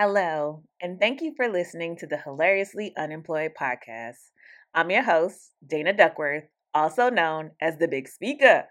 [0.00, 4.30] Hello, and thank you for listening to the Hilariously Unemployed podcast.
[4.72, 8.66] I'm your host, Dana Duckworth, also known as the Big Speaker.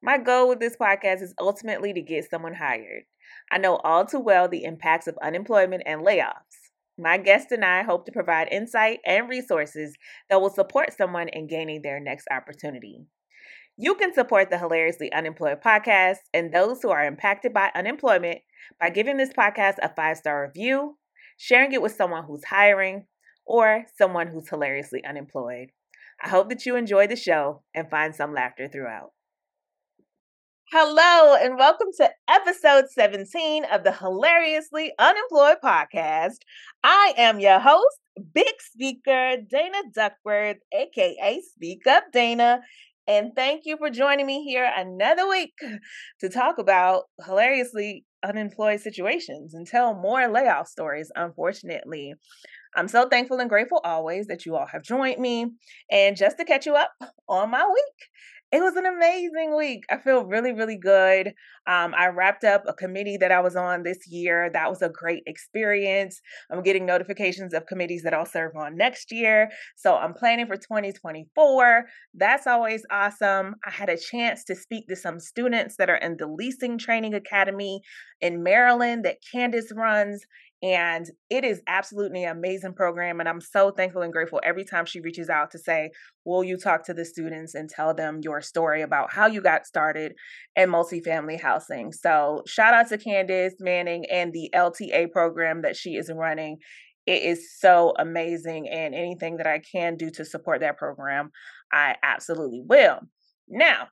[0.00, 3.02] My goal with this podcast is ultimately to get someone hired.
[3.50, 6.70] I know all too well the impacts of unemployment and layoffs.
[6.96, 9.96] My guest and I hope to provide insight and resources
[10.30, 13.00] that will support someone in gaining their next opportunity.
[13.76, 18.38] You can support the Hilariously Unemployed podcast and those who are impacted by unemployment
[18.80, 20.98] by giving this podcast a five star review,
[21.36, 23.06] sharing it with someone who's hiring,
[23.46, 25.70] or someone who's hilariously unemployed.
[26.22, 29.12] I hope that you enjoy the show and find some laughter throughout.
[30.70, 36.40] Hello, and welcome to episode 17 of the Hilariously Unemployed podcast.
[36.84, 37.98] I am your host,
[38.34, 42.60] Big Speaker Dana Duckworth, aka Speak Up Dana,
[43.08, 45.54] and thank you for joining me here another week
[46.20, 52.12] to talk about hilariously unemployed situations and tell more layoff stories, unfortunately.
[52.76, 55.46] I'm so thankful and grateful always that you all have joined me.
[55.90, 56.90] And just to catch you up
[57.28, 58.08] on my week,
[58.50, 59.84] it was an amazing week.
[59.90, 61.34] I feel really, really good.
[61.66, 64.48] Um, I wrapped up a committee that I was on this year.
[64.50, 66.22] That was a great experience.
[66.50, 69.50] I'm getting notifications of committees that I'll serve on next year.
[69.76, 71.84] So I'm planning for 2024.
[72.14, 73.56] That's always awesome.
[73.66, 77.12] I had a chance to speak to some students that are in the Leasing Training
[77.12, 77.82] Academy
[78.22, 80.24] in Maryland that Candace runs.
[80.60, 83.20] And it is absolutely an amazing program.
[83.20, 85.90] And I'm so thankful and grateful every time she reaches out to say,
[86.24, 89.66] Will you talk to the students and tell them your story about how you got
[89.66, 90.14] started
[90.56, 91.92] in multifamily housing?
[91.92, 96.56] So, shout out to Candace Manning and the LTA program that she is running.
[97.06, 98.68] It is so amazing.
[98.68, 101.30] And anything that I can do to support that program,
[101.72, 102.98] I absolutely will.
[103.48, 103.88] Now,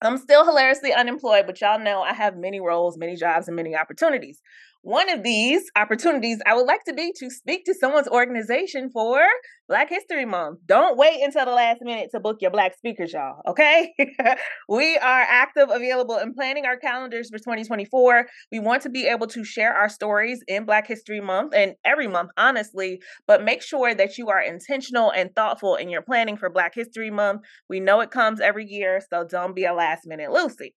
[0.00, 3.74] I'm still hilariously unemployed, but y'all know I have many roles, many jobs, and many
[3.74, 4.40] opportunities.
[4.82, 9.20] One of these opportunities I would like to be to speak to someone's organization for
[9.68, 10.60] Black History Month.
[10.66, 13.92] Don't wait until the last minute to book your Black speakers, y'all, okay?
[14.68, 18.28] we are active, available, and planning our calendars for 2024.
[18.52, 22.06] We want to be able to share our stories in Black History Month and every
[22.06, 26.48] month, honestly, but make sure that you are intentional and thoughtful in your planning for
[26.48, 27.42] Black History Month.
[27.68, 30.76] We know it comes every year, so don't be a last minute Lucy.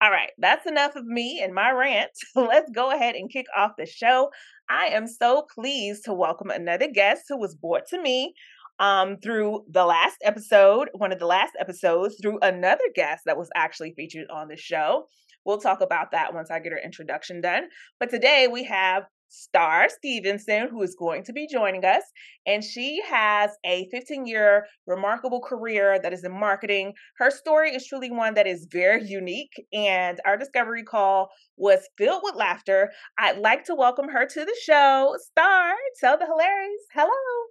[0.00, 2.12] All right, that's enough of me and my rant.
[2.36, 4.30] Let's go ahead and kick off the show.
[4.70, 8.32] I am so pleased to welcome another guest who was brought to me
[8.78, 13.50] um, through the last episode, one of the last episodes, through another guest that was
[13.56, 15.08] actually featured on the show.
[15.44, 17.64] We'll talk about that once I get her introduction done.
[17.98, 22.02] But today we have Starr Stephenson, who is going to be joining us.
[22.46, 26.94] And she has a 15 year remarkable career that is in marketing.
[27.18, 32.22] Her story is truly one that is very unique, and our discovery call was filled
[32.24, 32.90] with laughter.
[33.18, 35.16] I'd like to welcome her to the show.
[35.30, 37.46] Starr, tell the hilarious hello.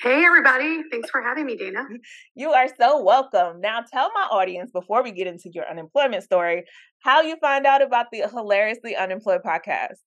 [0.00, 0.82] Hey, everybody.
[0.90, 1.86] Thanks for having me, Dana.
[2.34, 3.60] You are so welcome.
[3.60, 6.64] Now, tell my audience before we get into your unemployment story
[7.00, 10.00] how you find out about the Hilariously Unemployed podcast.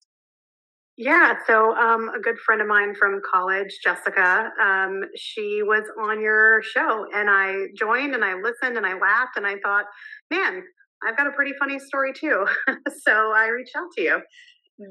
[1.00, 6.20] Yeah, so um, a good friend of mine from college, Jessica, um, she was on
[6.20, 9.84] your show, and I joined and I listened and I laughed and I thought,
[10.30, 10.64] man,
[11.06, 12.46] I've got a pretty funny story too.
[13.04, 14.20] so I reached out to you.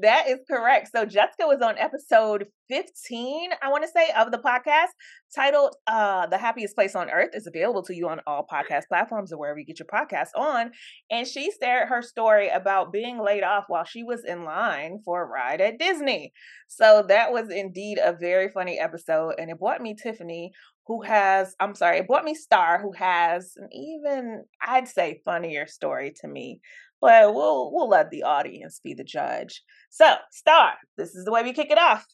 [0.02, 0.90] That is correct.
[0.94, 4.88] So Jessica was on episode 15, I want to say, of the podcast
[5.34, 9.32] titled uh The Happiest Place on Earth is available to you on all podcast platforms
[9.32, 10.72] or wherever you get your podcast on.
[11.10, 15.22] And she shared her story about being laid off while she was in line for
[15.22, 16.34] a ride at Disney.
[16.66, 19.36] So that was indeed a very funny episode.
[19.38, 20.52] And it brought me Tiffany,
[20.86, 25.66] who has, I'm sorry, it brought me Starr, who has an even, I'd say, funnier
[25.66, 26.60] story to me
[27.00, 29.62] but we'll we'll let the audience be the judge.
[29.90, 32.04] So, Starr, this is the way we kick it off.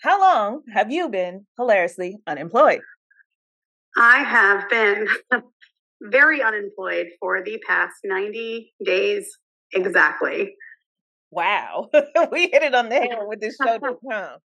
[0.00, 2.80] How long have you been hilariously unemployed?
[3.96, 5.08] I have been
[6.02, 9.28] very unemployed for the past 90 days
[9.72, 10.54] exactly.
[11.30, 11.90] Wow.
[12.32, 13.98] we hit it on the head with this show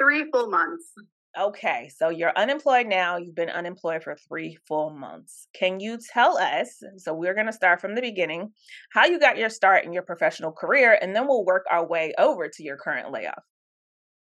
[0.00, 0.92] Three full months.
[1.38, 3.16] Okay, so you're unemployed now.
[3.16, 5.46] You've been unemployed for three full months.
[5.54, 6.82] Can you tell us?
[6.98, 8.52] So, we're going to start from the beginning
[8.92, 12.12] how you got your start in your professional career, and then we'll work our way
[12.18, 13.42] over to your current layoff.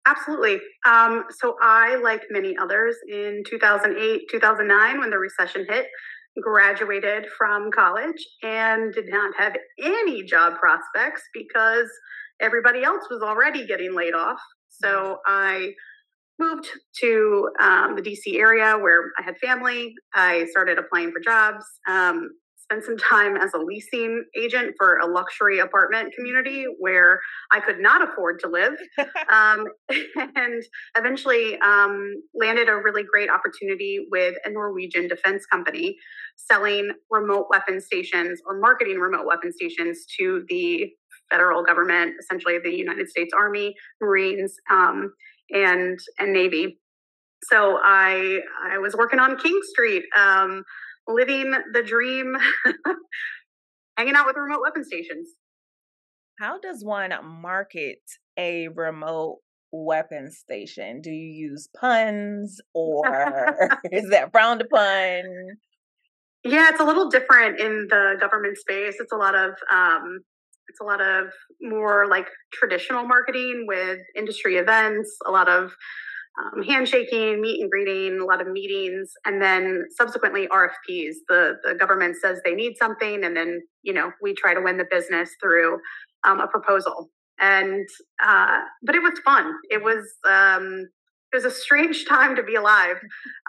[0.08, 0.60] Absolutely.
[0.88, 5.86] Um, so, I, like many others, in 2008, 2009, when the recession hit,
[6.42, 11.88] graduated from college and did not have any job prospects because
[12.42, 14.40] everybody else was already getting laid off.
[14.70, 15.18] So, mm-hmm.
[15.28, 15.74] I
[16.40, 16.68] moved
[17.00, 19.94] to um, the DC area where I had family.
[20.14, 21.66] I started applying for jobs.
[21.88, 22.30] Um,
[22.66, 27.20] spent some time as a leasing agent for a luxury apartment community where
[27.52, 28.74] I could not afford to live,
[29.32, 29.68] um,
[30.36, 30.64] and
[30.98, 35.96] eventually um, landed a really great opportunity with a Norwegian defense company
[36.36, 40.92] selling remote weapon stations or marketing remote weapon stations to the
[41.32, 45.14] federal government, essentially the United States Army, Marines, um,
[45.52, 46.80] and and Navy.
[47.44, 48.40] So I
[48.72, 50.64] I was working on King Street, um,
[51.08, 52.36] living the dream,
[53.98, 55.30] hanging out with remote weapon stations.
[56.40, 58.00] How does one market
[58.38, 59.40] a remote
[59.72, 61.02] weapon station?
[61.02, 65.24] Do you use puns or is that frowned upon?
[66.44, 68.96] Yeah, it's a little different in the government space.
[69.00, 70.20] It's a lot of um,
[70.70, 71.28] it's a lot of
[71.62, 75.72] more like traditional marketing with industry events, a lot of
[76.38, 81.16] um, handshaking, meet and greeting, a lot of meetings, and then subsequently RFPs.
[81.30, 84.78] The the government says they need something, and then you know we try to win
[84.78, 85.80] the business through
[86.26, 87.10] um, a proposal.
[87.40, 87.88] And
[88.26, 89.54] uh, but it was fun.
[89.70, 90.88] It was um,
[91.32, 92.98] it was a strange time to be alive.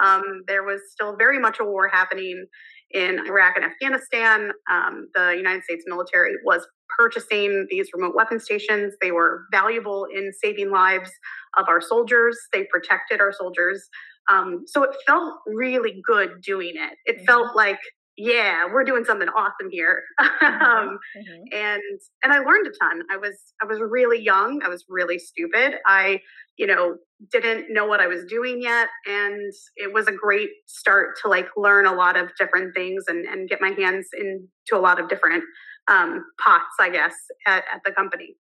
[0.02, 2.46] Um, there was still very much a war happening
[2.92, 4.50] in Iraq and Afghanistan.
[4.70, 6.66] Um, the United States military was
[6.98, 8.94] purchasing these remote weapon stations.
[9.00, 11.10] They were valuable in saving lives
[11.56, 12.38] of our soldiers.
[12.52, 13.88] They protected our soldiers.
[14.28, 16.96] Um, so it felt really good doing it.
[17.04, 17.24] It mm-hmm.
[17.26, 17.78] felt like,
[18.16, 20.02] yeah, we're doing something awesome here.
[20.42, 20.62] Mm-hmm.
[20.62, 21.56] um, mm-hmm.
[21.56, 21.82] And
[22.22, 23.02] and I learned a ton.
[23.10, 24.60] I was I was really young.
[24.62, 25.76] I was really stupid.
[25.86, 26.20] I
[26.58, 26.96] you know
[27.30, 31.46] didn't know what I was doing yet, and it was a great start to like
[31.56, 35.08] learn a lot of different things and and get my hands into a lot of
[35.08, 35.44] different
[35.88, 37.14] um, pots, I guess,
[37.46, 38.36] at, at the company.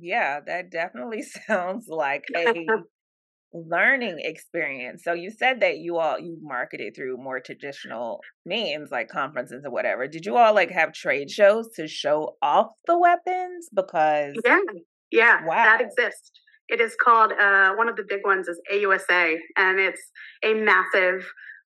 [0.00, 2.64] Yeah, that definitely sounds like a
[3.52, 5.02] learning experience.
[5.04, 9.70] So you said that you all you marketed through more traditional means like conferences or
[9.70, 10.08] whatever.
[10.08, 13.68] Did you all like have trade shows to show off the weapons?
[13.74, 14.60] Because yeah,
[15.10, 15.64] yeah, wow.
[15.64, 16.32] that exists.
[16.68, 20.00] It is called uh, one of the big ones is AUSA, and it's
[20.44, 21.26] a massive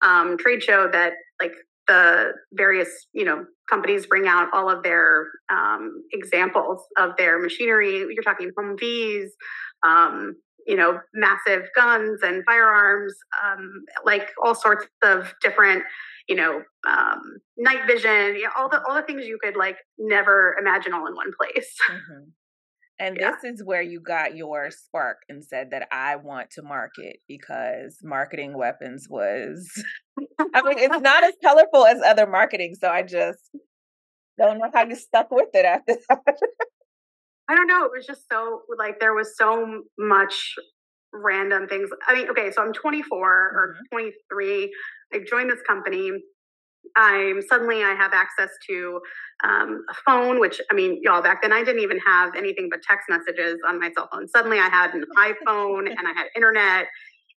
[0.02, 1.52] um, trade show that like
[1.86, 8.06] the various you know companies bring out all of their um, examples of their machinery.
[8.10, 9.28] You're talking Humvees,
[9.86, 10.34] um,
[10.66, 13.14] you know, massive guns and firearms,
[13.44, 15.82] um, like all sorts of different,
[16.28, 17.20] you know, um,
[17.56, 21.06] night vision, you know, all the all the things you could like never imagine all
[21.06, 21.74] in one place.
[21.90, 22.30] Mm-hmm.
[23.00, 23.30] And yeah.
[23.30, 27.96] this is where you got your spark and said that I want to market because
[28.02, 29.70] marketing weapons was,
[30.54, 32.76] I mean, it's not as colorful as other marketing.
[32.78, 33.38] So I just
[34.38, 36.36] don't know how you stuck with it after that.
[37.48, 37.86] I don't know.
[37.86, 40.54] It was just so, like, there was so much
[41.14, 41.88] random things.
[42.06, 43.96] I mean, okay, so I'm 24 or mm-hmm.
[43.96, 44.74] 23.
[45.14, 46.12] I joined this company
[46.96, 49.00] I'm suddenly I have access to
[49.44, 52.82] um, a phone, which I mean, y'all back then I didn't even have anything but
[52.82, 54.28] text messages on my cell phone.
[54.28, 56.86] Suddenly I had an iPhone and I had internet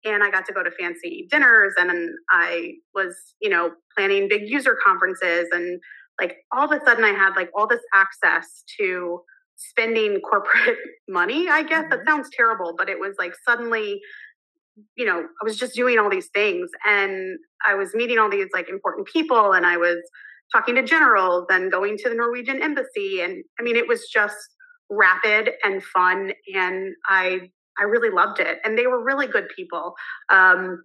[0.04, 1.92] and I got to go to fancy dinners and
[2.30, 5.80] I was, you know, planning big user conferences and
[6.20, 9.22] like all of a sudden I had like all this access to
[9.58, 10.78] spending corporate
[11.08, 11.84] money, I guess.
[11.84, 11.90] Mm-hmm.
[11.92, 14.02] That sounds terrible, but it was like suddenly
[14.96, 17.38] you know, I was just doing all these things and
[17.68, 19.98] I was meeting all these like important people and I was
[20.52, 23.22] talking to generals and going to the Norwegian embassy.
[23.22, 24.36] And I mean, it was just
[24.90, 26.32] rapid and fun.
[26.54, 28.60] And I, I really loved it.
[28.64, 29.94] And they were really good people.
[30.30, 30.84] Um,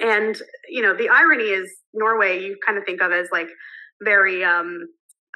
[0.00, 3.48] and, you know, the irony is Norway, you kind of think of as like
[4.02, 4.86] very, um,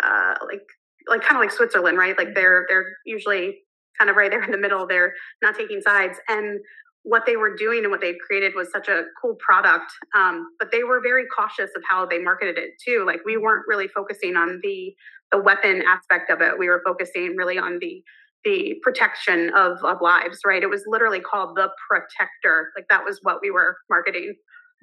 [0.03, 0.63] uh, like,
[1.09, 2.17] like kind of like Switzerland, right?
[2.17, 3.59] Like they're, they're usually
[3.99, 4.87] kind of right there in the middle.
[4.87, 6.19] They're not taking sides.
[6.29, 6.61] And
[7.05, 9.93] what they were doing and what they'd created was such a cool product.
[10.17, 13.05] Um, but they were very cautious of how they marketed it too.
[13.07, 14.95] Like we weren't really focusing on the
[15.31, 16.59] the weapon aspect of it.
[16.59, 18.03] We were focusing really on the
[18.45, 20.63] the protection of, of lives, right?
[20.63, 22.73] It was literally called the protector.
[22.77, 24.35] Like that was what we were marketing.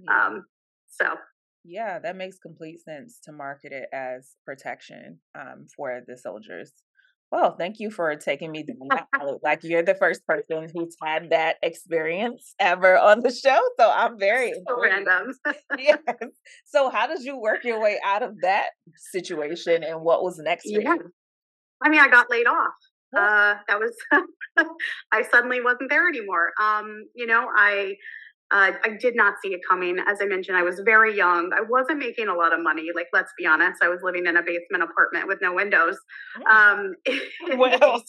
[0.04, 0.25] Yeah.
[0.25, 0.46] Um,
[0.90, 1.16] so
[1.63, 6.74] yeah, that makes complete sense to market it as protection um, for the soldiers.
[7.32, 9.06] Well, thank you for taking me down
[9.44, 13.60] Like you're the first person who's had that experience ever on the show.
[13.80, 15.34] So I'm very so random.
[15.78, 16.00] yes.
[16.66, 20.64] So how did you work your way out of that situation and what was next
[20.66, 20.80] yeah.
[20.80, 21.12] you?
[21.84, 22.74] I mean, I got laid off.
[23.16, 23.96] Uh, that was
[25.12, 26.52] I suddenly wasn't there anymore.
[26.62, 27.96] Um, you know, I
[28.51, 29.98] uh, I did not see it coming.
[30.08, 31.51] As I mentioned, I was very young.
[31.58, 32.89] I wasn't making a lot of money.
[32.93, 35.98] Like, let's be honest, I was living in a basement apartment with no windows.
[36.46, 36.51] Oh.
[36.51, 36.96] Um,
[37.58, 38.03] well,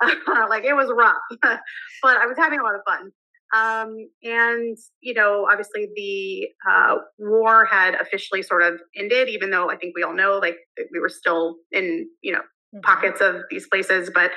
[0.48, 3.10] like it was rough, but I was having a lot of fun.
[3.54, 9.70] Um, and, you know, obviously the uh, war had officially sort of ended, even though
[9.70, 10.56] I think we all know, like,
[10.92, 12.80] we were still in, you know, mm-hmm.
[12.80, 14.32] pockets of these places, but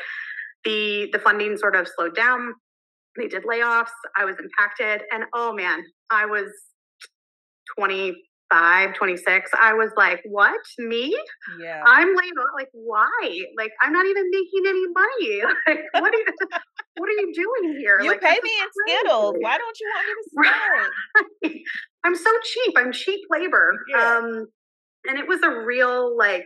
[0.66, 2.54] the the funding sort of slowed down.
[3.18, 3.88] They did layoffs.
[4.18, 6.48] I was impacted, and oh man, I was
[7.78, 9.52] 25, 26.
[9.60, 10.60] I was like, what?
[10.78, 11.18] Me?
[11.60, 11.84] Yeah.
[11.86, 12.48] I'm laid off.
[12.56, 13.42] Like, why?
[13.58, 15.54] Like, I'm not even making any money.
[15.68, 16.26] Like, what are you
[16.98, 18.00] what are you doing here?
[18.02, 19.36] You like, pay me in Skittles.
[19.40, 21.64] Why don't you want me to start?
[22.04, 22.74] I'm so cheap.
[22.78, 23.78] I'm cheap labor.
[23.94, 24.18] Yeah.
[24.18, 24.48] Um,
[25.08, 26.46] and it was a real like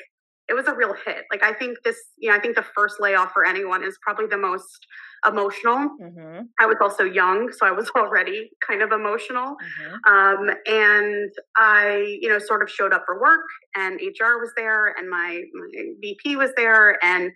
[0.50, 1.24] it was a real hit.
[1.32, 4.28] Like I think this, you know, I think the first layoff for anyone is probably
[4.28, 4.86] the most
[5.26, 5.90] emotional.
[6.02, 6.42] Mm-hmm.
[6.60, 9.56] I was also young, so I was already kind of emotional.
[9.56, 10.14] Mm-hmm.
[10.14, 13.46] Um, and I, you know, sort of showed up for work,
[13.76, 17.32] and HR was there, and my, my VP was there, and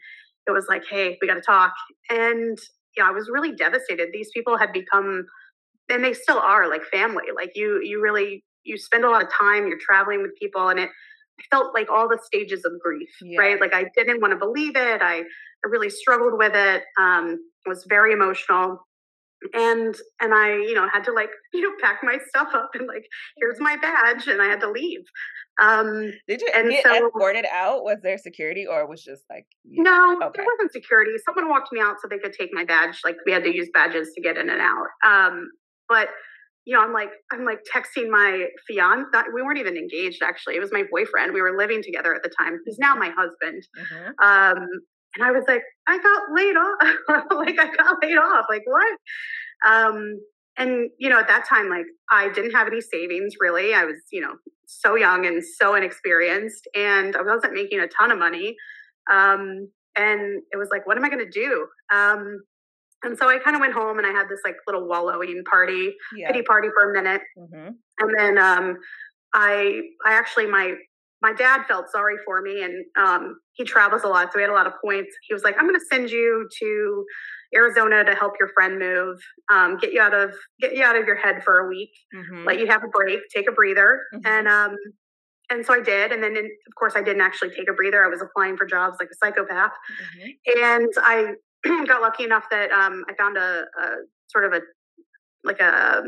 [0.45, 1.73] it was like, hey, we got to talk.
[2.09, 2.57] And
[2.97, 4.09] yeah, I was really devastated.
[4.11, 5.25] These people had become,
[5.89, 7.25] and they still are, like family.
[7.33, 9.67] Like you, you really, you spend a lot of time.
[9.67, 10.89] You're traveling with people, and it
[11.51, 13.39] felt like all the stages of grief, yeah.
[13.39, 13.59] right?
[13.59, 15.01] Like I didn't want to believe it.
[15.01, 16.83] I, I really struggled with it.
[16.99, 18.79] Um, was very emotional.
[19.53, 22.87] And and I, you know, had to like, you know, pack my stuff up and
[22.87, 23.05] like,
[23.37, 25.01] here's my badge, and I had to leave.
[25.59, 27.83] Um, Did you and get so, escorted out?
[27.83, 30.15] Was there security, or was just like no?
[30.15, 30.37] Okay.
[30.37, 31.11] There wasn't security.
[31.25, 32.99] Someone walked me out so they could take my badge.
[33.03, 34.87] Like we had to use badges to get in and out.
[35.05, 35.49] Um,
[35.87, 36.09] but
[36.67, 39.07] you know, I'm like, I'm like texting my fiance.
[39.33, 40.57] We weren't even engaged, actually.
[40.57, 41.33] It was my boyfriend.
[41.33, 42.59] We were living together at the time.
[42.65, 43.65] He's now my husband.
[43.79, 44.07] Mm-hmm.
[44.21, 44.67] Um,
[45.15, 47.25] and I was like, I got laid off.
[47.37, 48.47] like, I got laid off.
[48.49, 48.97] Like, what?
[49.65, 50.19] Um,
[50.57, 53.73] and, you know, at that time, like, I didn't have any savings really.
[53.73, 54.33] I was, you know,
[54.65, 58.57] so young and so inexperienced, and I wasn't making a ton of money.
[59.09, 61.65] Um, and it was like, what am I going to do?
[61.93, 62.41] Um,
[63.03, 65.95] and so I kind of went home and I had this like little wallowing party,
[66.15, 66.27] yeah.
[66.31, 67.21] pity party for a minute.
[67.37, 67.69] Mm-hmm.
[67.99, 68.77] And then um,
[69.33, 70.73] I, I actually, my,
[71.21, 74.31] my dad felt sorry for me and um, he travels a lot.
[74.31, 75.15] So he had a lot of points.
[75.27, 77.05] He was like, I'm going to send you to
[77.55, 79.19] Arizona to help your friend move,
[79.51, 82.45] um, get you out of, get you out of your head for a week, mm-hmm.
[82.45, 84.01] let you have a break, take a breather.
[84.13, 84.27] Mm-hmm.
[84.27, 84.75] And, um,
[85.49, 86.11] and so I did.
[86.11, 88.03] And then, in, of course, I didn't actually take a breather.
[88.03, 89.71] I was applying for jobs like a psychopath.
[89.71, 90.61] Mm-hmm.
[90.61, 91.33] And I
[91.87, 93.87] got lucky enough that um, I found a, a,
[94.27, 94.61] sort of a
[95.43, 96.03] like a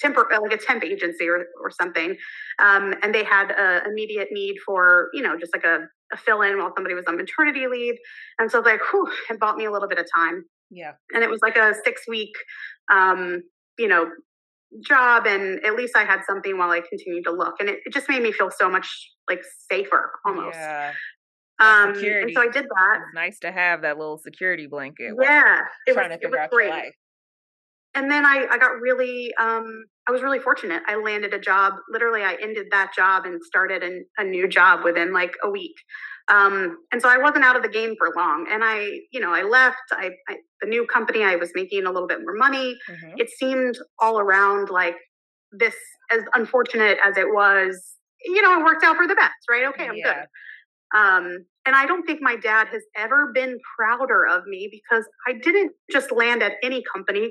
[0.00, 2.16] temper like a temp agency or, or something.
[2.58, 5.80] Um, and they had an immediate need for you know just like a,
[6.12, 7.94] a fill in while somebody was on maternity leave.
[8.38, 10.44] And so like whew, it bought me a little bit of time.
[10.70, 10.92] Yeah.
[11.12, 12.32] And it was like a six week
[12.92, 13.42] um,
[13.78, 14.10] you know
[14.82, 17.54] job and at least i had something while i continued to look.
[17.58, 18.88] And it, it just made me feel so much
[19.28, 20.56] like safer almost.
[20.56, 20.92] Yeah.
[21.60, 23.00] Um, and so I did that.
[23.00, 25.14] It's nice to have that little security blanket.
[25.20, 26.66] Yeah, it trying was, to figure out great.
[26.66, 26.94] your life.
[27.94, 30.82] And then I, I got really, um, I was really fortunate.
[30.86, 31.74] I landed a job.
[31.90, 35.74] Literally, I ended that job and started an, a new job within like a week.
[36.28, 38.46] Um, and so I wasn't out of the game for long.
[38.50, 39.80] And I, you know, I left.
[39.90, 41.24] I, I the new company.
[41.24, 42.76] I was making a little bit more money.
[42.88, 43.18] Mm-hmm.
[43.18, 44.96] It seemed all around like
[45.50, 45.74] this,
[46.12, 47.96] as unfortunate as it was.
[48.24, 49.64] You know, it worked out for the best, right?
[49.68, 50.14] Okay, I'm yeah.
[50.14, 50.26] good.
[50.96, 55.34] Um, and I don't think my dad has ever been prouder of me because I
[55.34, 57.30] didn't just land at any company.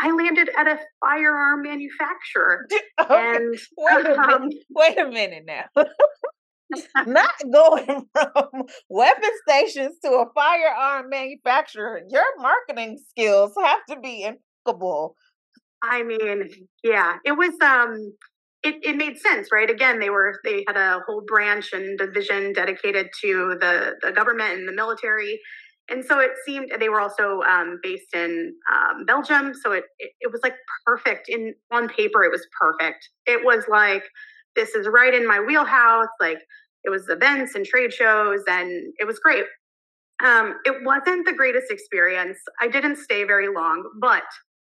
[0.00, 2.66] I landed at a firearm manufacturer.
[3.00, 3.36] Okay.
[3.36, 4.64] And wait a, um, minute.
[4.70, 5.64] wait a minute now.
[7.06, 12.02] Not going from weapon stations to a firearm manufacturer.
[12.10, 15.16] Your marketing skills have to be impeccable.
[15.82, 16.50] I mean,
[16.84, 18.12] yeah, it was um
[18.62, 19.70] it, it made sense, right?
[19.70, 24.58] Again, they were they had a whole branch and division dedicated to the the government
[24.58, 25.40] and the military,
[25.88, 29.52] and so it seemed they were also um, based in um, Belgium.
[29.54, 30.54] So it, it it was like
[30.86, 32.22] perfect in on paper.
[32.22, 33.08] It was perfect.
[33.26, 34.04] It was like
[34.56, 36.08] this is right in my wheelhouse.
[36.20, 36.38] Like
[36.84, 39.44] it was events and trade shows, and it was great.
[40.22, 42.36] Um, it wasn't the greatest experience.
[42.60, 44.24] I didn't stay very long, but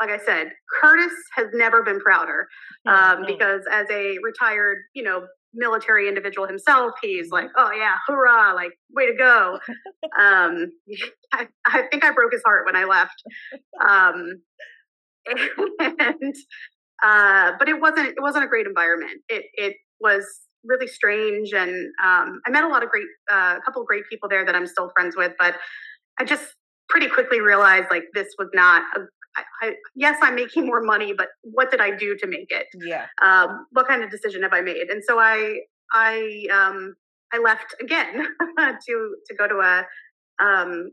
[0.01, 2.47] like I said, Curtis has never been prouder
[2.87, 8.53] um, because as a retired, you know, military individual himself, he's like, oh yeah, hurrah,
[8.53, 9.59] like way to go.
[10.19, 10.71] um,
[11.33, 13.21] I, I, think I broke his heart when I left.
[13.87, 14.41] Um,
[15.79, 16.35] and,
[17.03, 19.21] uh, but it wasn't, it wasn't a great environment.
[19.29, 20.25] It, it was
[20.63, 21.53] really strange.
[21.53, 21.69] And
[22.03, 24.55] um, I met a lot of great, uh, a couple of great people there that
[24.55, 25.57] I'm still friends with, but
[26.19, 26.55] I just
[26.89, 29.01] pretty quickly realized like this was not a
[29.37, 32.67] I, I, yes, I'm making more money, but what did I do to make it?
[32.79, 33.07] Yeah.
[33.21, 34.89] Um, what kind of decision have I made?
[34.89, 35.59] And so I,
[35.93, 36.95] I, um,
[37.33, 39.85] I left again to to go to a
[40.43, 40.91] um,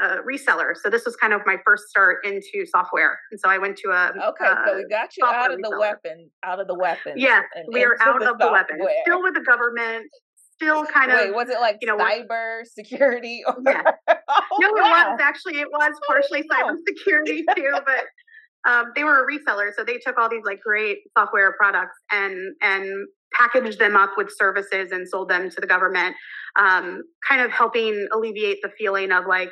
[0.00, 0.72] a reseller.
[0.74, 3.18] So this was kind of my first start into software.
[3.30, 4.46] And so I went to a okay.
[4.46, 5.70] Uh, so we got you out of reseller.
[5.70, 7.12] the weapon, out of the weapon.
[7.16, 8.78] Yes, we are out of the weapon.
[9.02, 10.06] Still with the government.
[10.56, 11.18] Still kind of.
[11.18, 13.42] Wait, was it like you know cyber security?
[13.48, 13.56] Or...
[13.64, 13.82] Yeah.
[14.08, 15.08] oh, no, wow.
[15.08, 18.04] it was actually it was partially oh, cyber security too, but.
[18.66, 22.54] Um, they were a reseller, so they took all these like great software products and
[22.62, 26.16] and packaged them up with services and sold them to the government,
[26.58, 29.50] um, kind of helping alleviate the feeling of like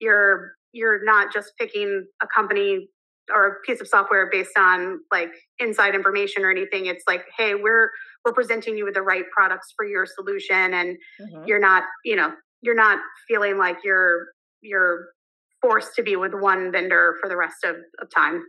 [0.00, 2.88] you're you're not just picking a company
[3.34, 7.54] or a piece of software based on like inside information or anything it's like hey
[7.54, 7.90] we're
[8.24, 11.44] we're presenting you with the right products for your solution and mm-hmm.
[11.46, 14.26] you're not you know you're not feeling like you're
[14.62, 15.08] you're
[15.60, 18.42] forced to be with one vendor for the rest of, of time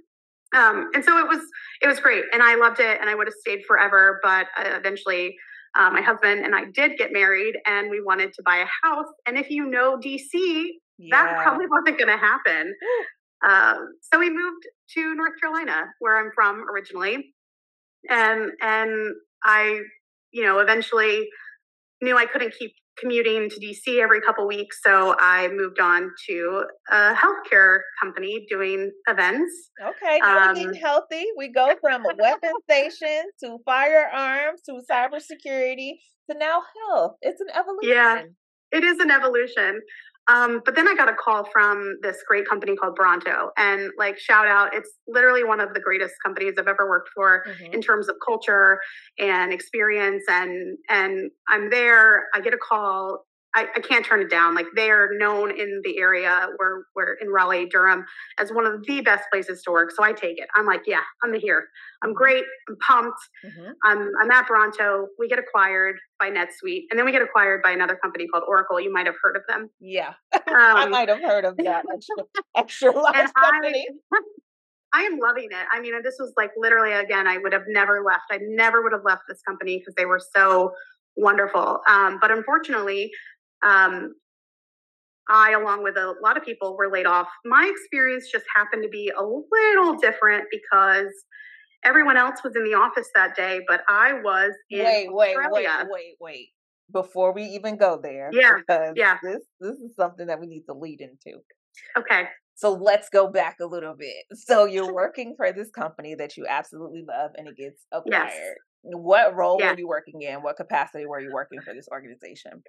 [0.55, 1.41] um, and so it was
[1.81, 4.77] it was great and i loved it and i would have stayed forever but uh,
[4.77, 5.35] eventually
[5.77, 9.07] uh, my husband and i did get married and we wanted to buy a house
[9.25, 10.29] and if you know dc
[10.97, 11.09] yeah.
[11.11, 12.73] that probably wasn't going to happen
[13.45, 17.33] um, so we moved to north carolina where i'm from originally
[18.09, 19.81] and and i
[20.31, 21.27] you know eventually
[22.01, 24.79] knew i couldn't keep commuting to DC every couple weeks.
[24.83, 29.51] So I moved on to a healthcare company doing events.
[29.81, 31.25] Okay, now um, we're getting healthy.
[31.37, 35.93] We go from a weapon station to firearms to cybersecurity
[36.29, 37.15] to now health.
[37.21, 37.89] It's an evolution.
[37.89, 38.21] Yeah,
[38.71, 39.81] it is an evolution.
[40.27, 44.17] Um, but then I got a call from this great company called Bronto, and like
[44.17, 47.73] shout out, it's literally one of the greatest companies I've ever worked for mm-hmm.
[47.73, 48.79] in terms of culture
[49.19, 50.23] and experience.
[50.27, 52.27] And and I'm there.
[52.33, 54.53] I get a call I, I, can't turn it down.
[54.53, 58.05] Like they are known in the area where we're in Raleigh, Durham,
[58.37, 59.91] as one of the best places to work.
[59.91, 60.47] So I take it.
[60.55, 61.67] I'm like, yeah, I'm here.
[62.03, 62.17] I'm mm-hmm.
[62.17, 62.43] great.
[62.69, 63.19] I'm pumped.
[63.45, 63.71] Mm-hmm.
[63.83, 65.07] I'm, I'm at Bronto.
[65.17, 68.79] We get acquired by NetSuite, and then we get acquired by another company called Oracle.
[68.79, 69.69] You might have heard of them.
[69.79, 72.15] Yeah, um, I might have heard of that extra,
[72.55, 73.87] extra large company.
[74.13, 74.19] I,
[74.93, 75.67] I am loving it.
[75.73, 78.23] I mean, this was like literally again, I would have never left.
[78.31, 80.71] I never would have left this company because they were so
[81.17, 81.81] wonderful.
[81.87, 83.11] Um, but unfortunately,
[83.65, 84.13] um,
[85.29, 87.27] I, along with a lot of people, were laid off.
[87.45, 91.11] My experience just happened to be a little different because
[91.83, 95.67] everyone else was in the office that day, but I was in wait, wait, wait,
[95.89, 96.47] wait, wait.
[96.91, 98.59] Before we even go there, yeah,
[98.95, 101.39] yeah, this this is something that we need to lead into.
[101.97, 102.25] Okay.
[102.53, 104.23] So let's go back a little bit.
[104.33, 108.29] So you're working for this company that you absolutely love, and it gets acquired.
[108.31, 108.55] Yes.
[108.83, 109.71] What role yeah.
[109.71, 110.35] were you working in?
[110.43, 112.63] What capacity were you working for this organization?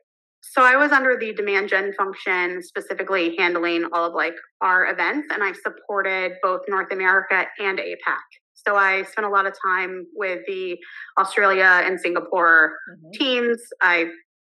[0.52, 5.28] So I was under the demand gen function, specifically handling all of like our events,
[5.32, 8.22] and I supported both North America and APAC.
[8.54, 10.78] So I spent a lot of time with the
[11.18, 13.11] Australia and Singapore mm-hmm.
[13.12, 13.61] teams.
[13.80, 14.06] I,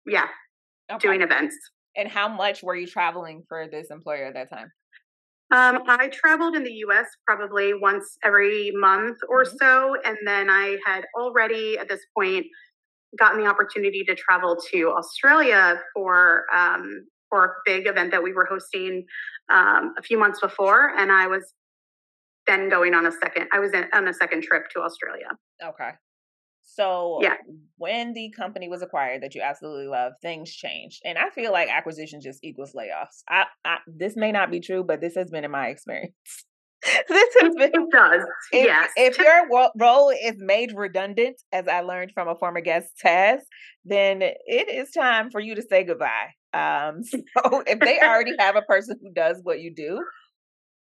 [0.05, 0.27] yeah,
[0.91, 1.07] okay.
[1.07, 1.55] doing events.
[1.95, 4.71] And how much were you traveling for this employer at that time?
[5.49, 9.57] Um, I traveled in the US probably once every month or mm-hmm.
[9.59, 9.95] so.
[10.05, 12.45] And then I had already at this point
[13.17, 18.33] gotten the opportunity to travel to Australia for um, for a big event that we
[18.33, 19.05] were hosting
[19.51, 21.53] um, a few months before, and I was
[22.47, 23.47] then going on a second.
[23.51, 25.27] I was in, on a second trip to Australia.
[25.63, 25.91] Okay.
[26.63, 27.35] So yeah.
[27.77, 31.01] when the company was acquired that you absolutely love, things changed.
[31.05, 33.23] And I feel like acquisition just equals layoffs.
[33.29, 36.13] I, I this may not be true, but this has been in my experience.
[37.07, 38.21] this has been, it does.
[38.51, 38.91] If, yes.
[38.95, 43.39] If your role is made redundant, as I learned from a former guest, Taz,
[43.85, 46.33] then it is time for you to say goodbye.
[46.53, 50.01] Um, so if they already have a person who does what you do,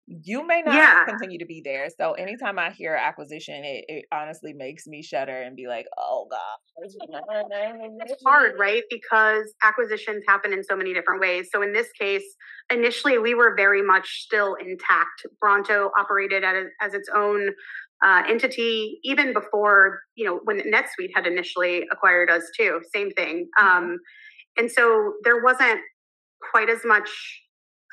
[0.06, 1.04] you may not yeah.
[1.06, 1.88] continue to be there.
[1.98, 6.28] So anytime I hear acquisition, it, it honestly makes me shudder and be like, oh
[6.30, 6.40] God.
[8.06, 8.82] It's hard, right?
[8.90, 11.48] Because acquisitions happen in so many different ways.
[11.52, 12.24] So in this case,
[12.70, 15.26] initially we were very much still intact.
[15.40, 17.50] Bronto operated as, as its own
[18.04, 23.48] uh, entity even before, you know, when NetSuite had initially acquired us too, same thing.
[23.58, 23.76] Mm-hmm.
[23.76, 23.98] Um,
[24.58, 25.80] and so there wasn't
[26.50, 27.08] quite as much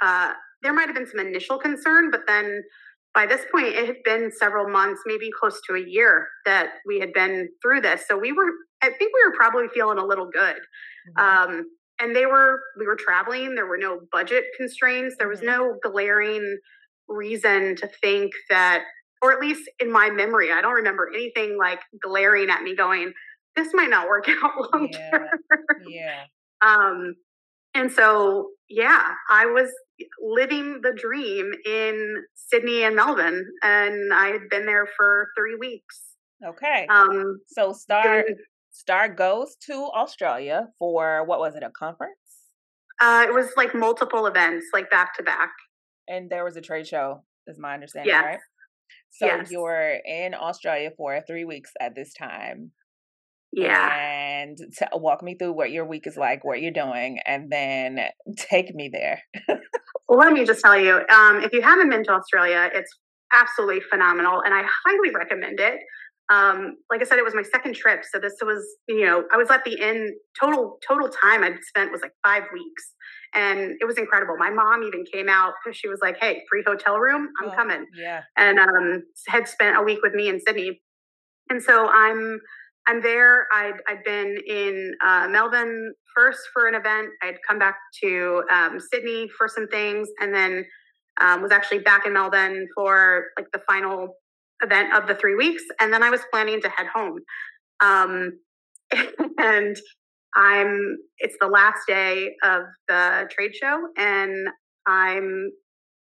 [0.01, 2.63] uh, there might have been some initial concern, but then
[3.13, 6.99] by this point, it had been several months, maybe close to a year that we
[6.99, 8.03] had been through this.
[8.07, 8.49] So we were,
[8.81, 10.57] I think we were probably feeling a little good.
[11.17, 11.51] Mm-hmm.
[11.51, 11.63] Um,
[11.99, 13.55] and they were, we were traveling.
[13.55, 15.15] There were no budget constraints.
[15.19, 15.47] There was mm-hmm.
[15.47, 16.57] no glaring
[17.09, 18.83] reason to think that,
[19.21, 23.11] or at least in my memory, I don't remember anything like glaring at me going,
[23.55, 25.27] this might not work out long term.
[25.85, 26.23] Yeah.
[26.61, 26.65] yeah.
[26.65, 27.15] Um,
[27.73, 29.69] and so, yeah, I was
[30.21, 36.01] living the dream in Sydney and Melbourne, and I had been there for three weeks.
[36.45, 36.87] Okay.
[36.89, 37.39] Um.
[37.47, 38.23] So Starr
[38.71, 41.63] Starr goes to Australia for what was it?
[41.63, 42.15] A conference?
[42.99, 45.49] Uh, it was like multiple events, like back to back.
[46.07, 48.25] And there was a trade show, is my understanding, yes.
[48.25, 48.39] right?
[49.11, 49.51] So yes.
[49.51, 52.71] you're in Australia for three weeks at this time.
[53.51, 53.89] Yeah.
[54.43, 57.99] And t- walk me through what your week is like, what you're doing, and then
[58.37, 59.21] take me there.
[60.07, 62.91] well, let me just tell you um, if you haven't been to Australia, it's
[63.33, 65.79] absolutely phenomenal, and I highly recommend it.
[66.31, 69.37] Um, like I said, it was my second trip, so this was, you know, I
[69.37, 70.11] was at the end.
[70.39, 72.93] Total total time I'd spent was like five weeks,
[73.35, 74.37] and it was incredible.
[74.37, 77.55] My mom even came out because she was like, "Hey, free hotel room, I'm Oh,
[77.55, 78.21] coming," Yeah.
[78.37, 80.81] and um, had spent a week with me in Sydney,
[81.49, 82.39] and so I'm
[82.87, 83.47] I'm there.
[83.53, 87.09] I'd I'd been in uh, Melbourne first for an event.
[87.21, 90.65] I'd come back to um, Sydney for some things, and then
[91.19, 94.15] um, was actually back in Melbourne for like the final
[94.63, 97.19] event of the three weeks, and then I was planning to head home.
[97.81, 98.39] Um,
[99.37, 99.77] and
[100.35, 104.47] I'm it's the last day of the trade show, and
[104.87, 105.51] I'm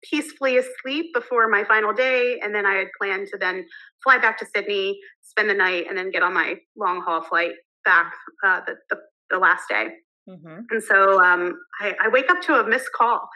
[0.05, 3.65] peacefully asleep before my final day, and then I had planned to then
[4.03, 7.53] fly back to Sydney, spend the night, and then get on my long haul flight
[7.85, 8.13] back
[8.45, 8.97] uh, the, the
[9.31, 9.89] the last day.
[10.29, 10.61] Mm-hmm.
[10.71, 13.29] And so um, I, I wake up to a missed call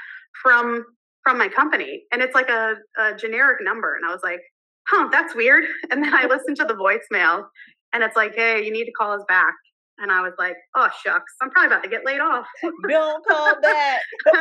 [0.42, 0.84] from
[1.22, 4.40] from my company, and it's like a, a generic number, and I was like,
[4.88, 7.44] "Huh, that's weird." And then I listened to the voicemail,
[7.92, 9.54] and it's like, "Hey, you need to call us back."
[9.98, 12.46] And I was like, "Oh shucks, I'm probably about to get laid off."
[12.88, 14.00] Don't call back.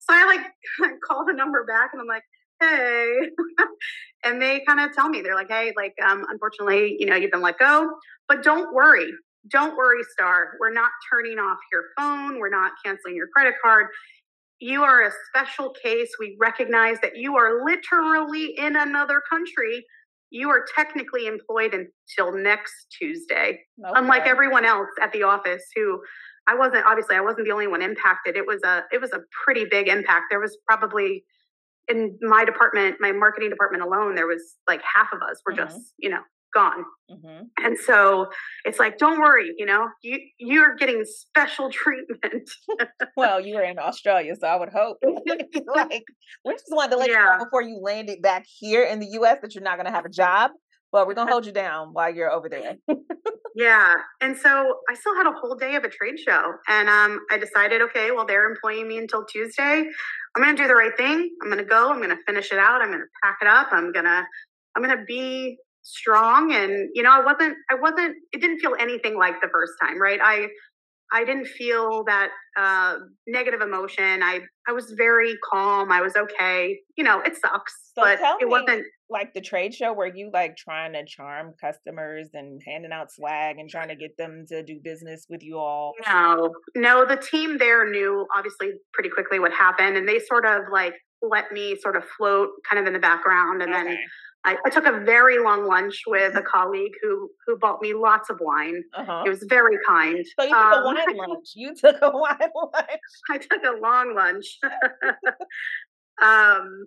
[0.00, 2.22] so I like call the number back, and I'm like,
[2.60, 3.14] "Hey,"
[4.24, 7.30] and they kind of tell me they're like, "Hey, like, um, unfortunately, you know, you've
[7.30, 7.90] been let go,
[8.28, 9.10] but don't worry."
[9.50, 10.56] Don't worry, Starr.
[10.60, 12.38] We're not turning off your phone.
[12.38, 13.86] We're not canceling your credit card
[14.60, 16.10] you are a special case.
[16.18, 19.84] We recognize that you are literally in another country.
[20.30, 23.92] You are technically employed until next Tuesday, okay.
[23.94, 26.00] unlike everyone else at the office who
[26.46, 28.36] I wasn't obviously I wasn't the only one impacted.
[28.36, 30.26] It was a it was a pretty big impact.
[30.30, 31.24] There was probably
[31.88, 35.64] in my department, my marketing department alone, there was like half of us were mm-hmm.
[35.68, 36.20] just, you know,
[36.54, 36.84] gone.
[37.10, 37.44] Mm-hmm.
[37.64, 38.26] And so
[38.64, 42.50] it's like, don't worry, you know, you you're getting special treatment.
[43.16, 44.98] well, you were in Australia, so I would hope.
[45.74, 46.04] like,
[46.44, 47.32] we just wanted to let yeah.
[47.32, 49.38] you know before you landed back here in the U.S.
[49.42, 50.50] that you're not going to have a job,
[50.92, 52.76] but we're going to hold you down while you're over there.
[53.54, 57.20] yeah, and so I still had a whole day of a trade show, and um,
[57.30, 59.84] I decided, okay, well, they're employing me until Tuesday.
[60.36, 61.30] I'm going to do the right thing.
[61.42, 61.90] I'm going to go.
[61.90, 62.80] I'm going to finish it out.
[62.82, 63.68] I'm going to pack it up.
[63.72, 64.24] I'm going to
[64.76, 68.74] I'm going to be strong and you know i wasn't i wasn't it didn't feel
[68.78, 70.46] anything like the first time right i
[71.12, 74.22] i didn't feel that uh negative emotion.
[74.22, 75.92] I i was very calm.
[75.92, 76.78] I was okay.
[76.96, 80.56] You know it sucks so but it wasn't like the trade show where you like
[80.56, 84.80] trying to charm customers and handing out swag and trying to get them to do
[84.82, 85.92] business with you all?
[86.06, 86.52] No.
[86.74, 90.94] No the team there knew obviously pretty quickly what happened and they sort of like
[91.22, 93.84] let me sort of float kind of in the background and okay.
[93.84, 93.98] then
[94.48, 98.30] I, I, took a very long lunch with a colleague who who bought me lots
[98.30, 98.82] of wine.
[98.94, 99.24] Uh-huh.
[99.26, 100.24] It was very kind.
[100.38, 101.48] So you took um, a wine lunch.
[101.54, 103.00] You took a wine lunch.
[103.30, 104.58] I took a long lunch.
[106.22, 106.86] um,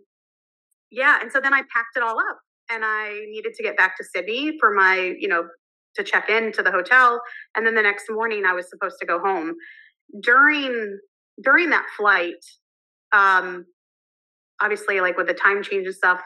[0.90, 3.96] yeah, and so then I packed it all up, and I needed to get back
[3.98, 5.48] to Sydney for my, you know,
[5.96, 7.22] to check in to the hotel,
[7.56, 9.54] and then the next morning I was supposed to go home.
[10.22, 11.00] During
[11.44, 12.44] during that flight,
[13.12, 13.66] um,
[14.60, 16.22] obviously, like with the time change and stuff,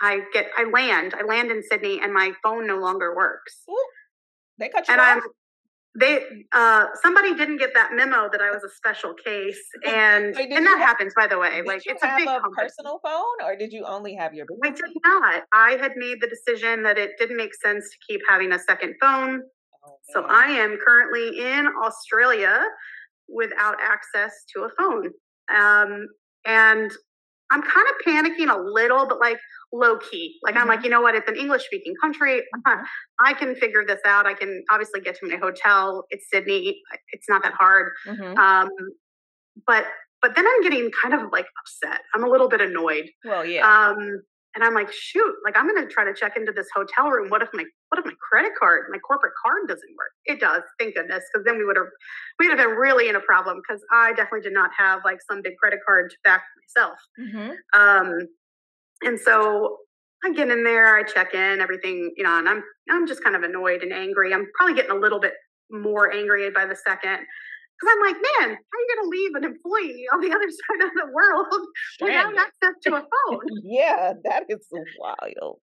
[0.00, 1.14] I get I land.
[1.18, 3.62] I land in Sydney and my phone no longer works.
[3.70, 3.76] Ooh,
[4.58, 5.16] they cut you and off.
[5.16, 5.22] I'm
[5.98, 6.20] they
[6.52, 10.66] uh somebody didn't get that memo that I was a special case and Wait, and
[10.66, 11.62] that have, happens by the way.
[11.64, 14.80] Like it's a big a personal phone or did you only have your Business?
[14.82, 15.42] I did not.
[15.52, 18.94] I had made the decision that it didn't make sense to keep having a second
[19.00, 19.42] phone.
[19.86, 22.62] Oh, so I am currently in Australia
[23.28, 25.10] without access to a phone.
[25.54, 26.06] Um
[26.44, 26.92] and
[27.50, 29.38] I'm kind of panicking a little, but like
[29.72, 30.38] low key.
[30.42, 30.62] Like mm-hmm.
[30.62, 31.14] I'm like, you know what?
[31.14, 32.42] It's an English speaking country.
[32.66, 32.82] Mm-hmm.
[33.20, 34.26] I can figure this out.
[34.26, 36.04] I can obviously get to my hotel.
[36.10, 36.80] It's Sydney.
[37.12, 37.92] It's not that hard.
[38.06, 38.38] Mm-hmm.
[38.38, 38.68] Um,
[39.66, 39.86] but
[40.20, 42.00] but then I'm getting kind of like upset.
[42.14, 43.08] I'm a little bit annoyed.
[43.24, 43.66] Well, yeah.
[43.66, 44.22] Um,
[44.54, 47.28] and I'm like, shoot, like I'm gonna try to check into this hotel room.
[47.28, 47.64] What if my what if my
[48.28, 50.12] credit card, my corporate card doesn't work?
[50.26, 51.86] It does, thank goodness, because then we would have
[52.38, 55.42] we'd have been really in a problem because I definitely did not have like some
[55.42, 56.42] big credit card to back
[56.76, 56.98] myself.
[57.20, 57.80] Mm-hmm.
[57.80, 58.18] Um,
[59.02, 59.78] and so
[60.24, 63.36] I get in there, I check in, everything, you know, and I'm I'm just kind
[63.36, 64.34] of annoyed and angry.
[64.34, 65.34] I'm probably getting a little bit
[65.70, 67.18] more angry by the second
[67.78, 70.48] because I'm like, man, how are you going to leave an employee on the other
[70.50, 71.66] side of the world
[72.00, 73.40] without access to a phone?
[73.62, 74.66] yeah, that is
[74.98, 75.60] wild.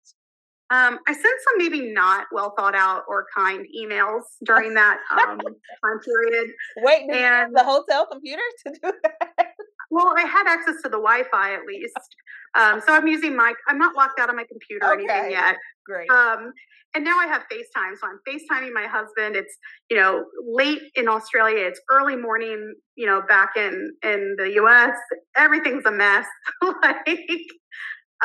[0.72, 5.38] Um, I sent some maybe not well thought out or kind emails during that um,
[5.40, 6.52] time period.
[6.78, 9.48] Wait, and the hotel computer to do that?
[9.94, 12.16] Well, I had access to the Wi-Fi at least,
[12.56, 13.54] um, so I'm using my.
[13.68, 15.58] I'm not locked out of my computer or anything yet.
[15.86, 16.10] Great.
[16.10, 16.54] Um,
[16.96, 19.36] and now I have FaceTime, so I'm FaceTiming my husband.
[19.36, 19.58] It's
[19.90, 21.66] you know late in Australia.
[21.66, 22.74] It's early morning.
[22.96, 24.96] You know back in in the U.S.
[25.36, 26.26] Everything's a mess.
[26.62, 27.20] like,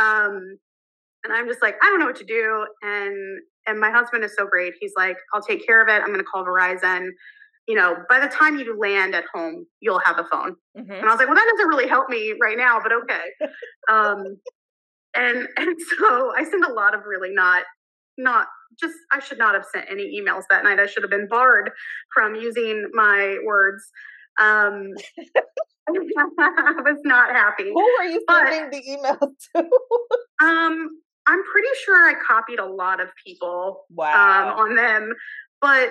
[0.00, 0.58] um,
[1.26, 2.66] and I'm just like I don't know what to do.
[2.82, 4.74] And and my husband is so great.
[4.80, 6.00] He's like, I'll take care of it.
[6.00, 7.08] I'm going to call Verizon
[7.68, 10.54] you know, by the time you land at home, you'll have a phone.
[10.78, 10.92] Mm-hmm.
[10.92, 13.50] And I was like, well, that doesn't really help me right now, but okay.
[13.90, 14.38] um,
[15.14, 17.64] and and so I sent a lot of really not
[18.18, 18.46] not
[18.80, 20.78] just I should not have sent any emails that night.
[20.78, 21.70] I should have been barred
[22.14, 23.82] from using my words.
[24.40, 24.90] Um,
[25.88, 25.92] I
[26.84, 27.70] was not happy.
[27.72, 29.18] Who were you sending but, the email
[29.54, 30.46] to?
[30.46, 30.88] um,
[31.26, 34.52] I'm pretty sure I copied a lot of people um, wow.
[34.52, 35.12] um, on them,
[35.60, 35.90] but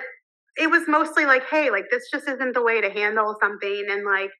[0.56, 3.86] it was mostly like, hey, like this just isn't the way to handle something.
[3.90, 4.30] And like,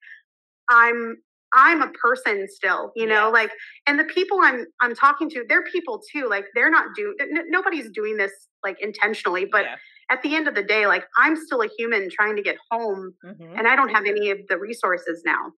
[0.71, 1.17] I'm,
[1.53, 3.27] I'm a person still, you know, yeah.
[3.27, 3.51] like,
[3.87, 6.29] and the people I'm, I'm talking to, they're people too.
[6.29, 8.33] Like they're not doing, n- nobody's doing this
[8.65, 9.77] like intentionally, but yeah.
[10.11, 13.15] at the end of the day, like I'm still a human trying to get home
[13.25, 13.59] mm-hmm.
[13.59, 15.53] and I don't have any of the resources now.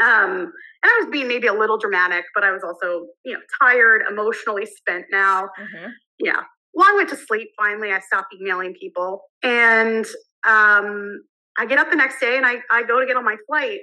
[0.00, 3.40] Um, and I was being maybe a little dramatic, but I was also, you know,
[3.60, 5.44] tired, emotionally spent now.
[5.58, 5.90] Mm-hmm.
[6.20, 6.42] Yeah
[6.78, 7.90] well, I went to sleep finally.
[7.90, 9.22] I stopped emailing people.
[9.42, 10.06] And
[10.46, 11.22] um,
[11.58, 13.80] I get up the next day and I, I go to get on my flight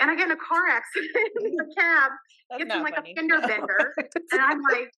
[0.00, 1.12] and I get in a car accident
[1.44, 2.12] in the cab.
[2.50, 3.12] That's it's like funny.
[3.12, 3.94] a fender bender.
[4.32, 4.90] and I'm like.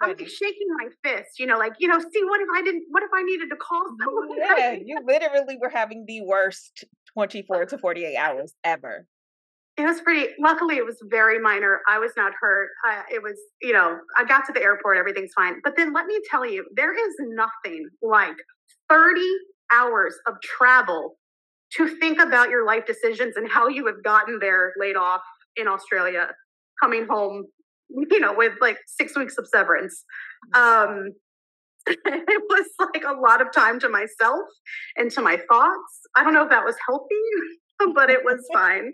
[0.00, 3.02] I'm shaking my fist, you know, like, you know, see, what if I didn't, what
[3.02, 4.28] if I needed to call someone?
[4.38, 9.06] Yeah, you literally were having the worst 24 to 48 hours ever.
[9.78, 10.28] It was pretty.
[10.38, 11.80] Luckily, it was very minor.
[11.88, 12.68] I was not hurt.
[12.86, 14.98] Uh, it was, you know, I got to the airport.
[14.98, 15.60] Everything's fine.
[15.64, 18.36] But then let me tell you, there is nothing like
[18.90, 19.20] 30
[19.72, 21.16] hours of travel
[21.76, 25.22] to think about your life decisions and how you have gotten there laid off
[25.56, 26.28] in Australia,
[26.82, 27.44] coming home,
[27.88, 30.04] you know, with like six weeks of severance.
[30.54, 31.12] Um,
[31.86, 34.40] it was like a lot of time to myself
[34.96, 36.00] and to my thoughts.
[36.14, 38.92] I don't know if that was healthy, but it was fine.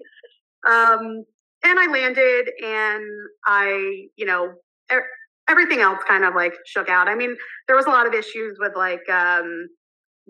[0.66, 1.24] Um,
[1.64, 3.04] and I landed and
[3.46, 4.54] I, you know,
[4.92, 5.06] er-
[5.48, 7.08] everything else kind of like shook out.
[7.08, 9.68] I mean, there was a lot of issues with like um,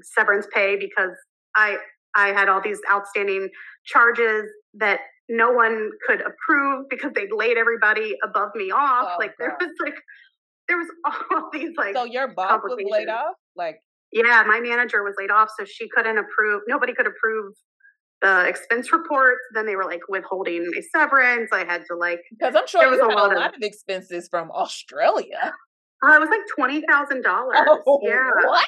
[0.03, 1.17] severance pay because
[1.55, 1.77] I
[2.15, 3.49] I had all these outstanding
[3.85, 9.11] charges that no one could approve because they'd laid everybody above me off.
[9.15, 9.97] Oh, like there was like
[10.69, 10.89] there was
[11.33, 13.81] all these like so your boss was laid off like
[14.13, 17.55] yeah my manager was laid off so she couldn't approve nobody could approve
[18.23, 19.41] the expense reports.
[19.55, 21.51] Then they were like withholding my severance.
[21.53, 24.51] I had to like because I'm sure you had a lot, of, of, expenses from
[24.51, 25.53] Australia.
[26.03, 27.59] Uh, it was like twenty thousand dollars.
[27.87, 28.31] Oh, yeah.
[28.45, 28.67] What?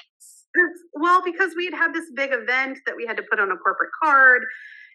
[0.94, 3.56] Well, because we had had this big event that we had to put on a
[3.56, 4.42] corporate card,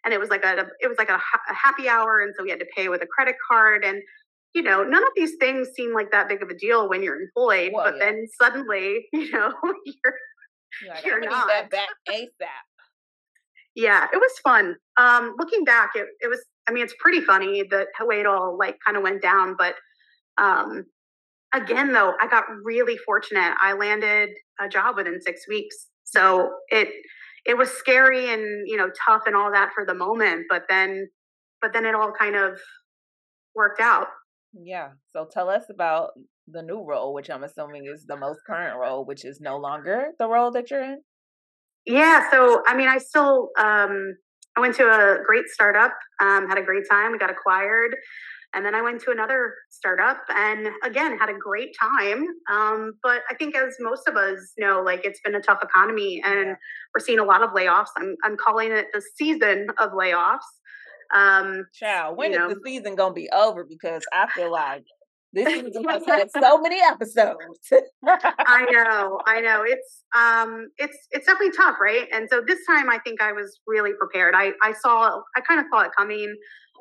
[0.03, 2.49] and it was like a it was like a, a happy hour, and so we
[2.49, 4.01] had to pay with a credit card, and
[4.53, 7.21] you know, none of these things seem like that big of a deal when you're
[7.21, 8.05] employed, well, but yeah.
[8.05, 9.53] then suddenly, you know,
[9.85, 10.15] you're
[11.03, 11.47] you're, you're not.
[11.47, 12.27] that back ASAP
[13.75, 14.75] yeah, it was fun.
[14.97, 18.57] Um, looking back, it, it was, I mean, it's pretty funny the way it all
[18.57, 19.55] like kind of went down.
[19.57, 19.75] But
[20.37, 20.85] um,
[21.53, 23.53] again, though, I got really fortunate.
[23.61, 25.87] I landed a job within six weeks.
[26.05, 26.87] So it,
[27.45, 30.45] it was scary and, you know, tough and all that for the moment.
[30.49, 31.09] But then,
[31.61, 32.59] but then it all kind of
[33.55, 34.07] worked out.
[34.53, 34.89] Yeah.
[35.11, 36.11] So tell us about
[36.47, 40.11] the new role, which I'm assuming is the most current role, which is no longer
[40.17, 41.01] the role that you're in.
[41.85, 44.15] Yeah, so I mean, I still um,
[44.57, 47.11] I went to a great startup, um, had a great time.
[47.11, 47.95] We got acquired,
[48.53, 52.25] and then I went to another startup, and again had a great time.
[52.51, 56.21] Um, but I think, as most of us know, like it's been a tough economy,
[56.25, 56.55] and yeah.
[56.93, 57.89] we're seeing a lot of layoffs.
[57.97, 60.39] I'm I'm calling it the season of layoffs.
[61.13, 63.63] Um, Child, when is know, the season gonna be over?
[63.63, 64.85] Because I feel like
[65.35, 67.37] this season has had so many episodes.
[68.03, 69.63] I know, I know.
[69.63, 72.07] It's um it's it's definitely tough, right?
[72.11, 74.33] And so this time I think I was really prepared.
[74.35, 76.35] I I saw I kind of saw it coming.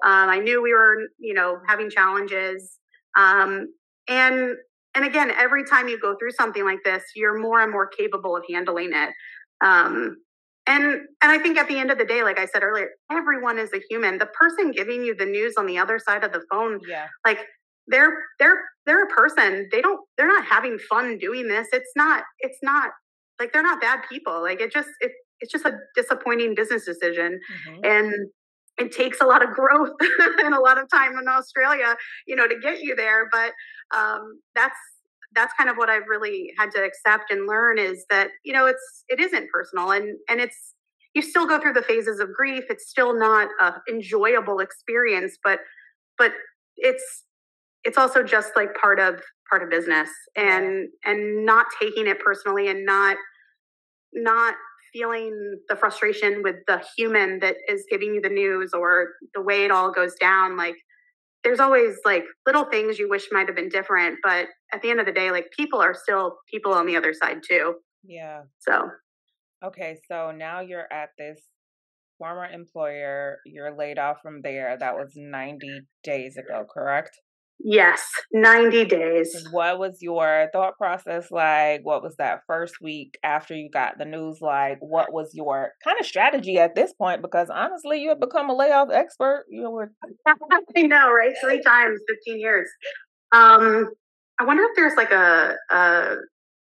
[0.04, 2.78] Um I knew we were, you know, having challenges.
[3.18, 3.68] Um
[4.08, 4.54] and
[4.94, 8.36] and again, every time you go through something like this, you're more and more capable
[8.36, 9.10] of handling it.
[9.64, 10.18] Um
[10.66, 13.58] and and I think at the end of the day, like I said earlier, everyone
[13.58, 14.18] is a human.
[14.18, 17.08] The person giving you the news on the other side of the phone, yeah.
[17.26, 17.40] like
[17.88, 19.68] they're they're they're a person.
[19.70, 21.68] They don't they're not having fun doing this.
[21.73, 22.90] It's not it's not
[23.38, 24.42] like they're not bad people.
[24.42, 27.40] Like it just it, it's just a disappointing business decision.
[27.68, 27.85] Mm-hmm.
[27.85, 28.14] and
[28.77, 29.90] it takes a lot of growth
[30.42, 31.94] and a lot of time in australia
[32.27, 33.29] you know to get you there.
[33.31, 33.53] But
[33.97, 34.79] um that's
[35.35, 38.66] that's kind of what I've really had to accept and learn is that you know
[38.66, 39.90] it's it isn't personal.
[39.90, 40.75] And and it's
[41.14, 42.64] you still go through the phases of grief.
[42.68, 45.61] It's still not a enjoyable experience, but
[46.18, 46.33] but
[46.77, 47.25] it's
[47.85, 52.68] it's also just like part of part of business and and not taking it personally
[52.68, 53.16] and not
[54.12, 54.55] not
[54.92, 59.64] feeling the frustration with the human that is giving you the news or the way
[59.64, 60.57] it all goes down.
[60.57, 60.77] Like
[61.42, 64.99] there's always like little things you wish might have been different but at the end
[64.99, 67.75] of the day like people are still people on the other side too.
[68.05, 68.42] Yeah.
[68.61, 68.88] So.
[69.64, 71.40] Okay so now you're at this
[72.18, 74.77] former employer you're laid off from there.
[74.79, 77.18] That was 90 days ago correct
[77.60, 79.46] Yes, 90 days.
[79.50, 81.80] What was your thought process like?
[81.82, 84.78] What was that first week after you got the news like?
[84.80, 87.22] What was your kind of strategy at this point?
[87.22, 89.46] Because honestly, you have become a layoff expert.
[89.48, 89.92] You were
[90.26, 91.34] I know, right?
[91.40, 92.68] Three times, 15 years.
[93.32, 93.90] Um,
[94.38, 96.16] I wonder if there's like a, a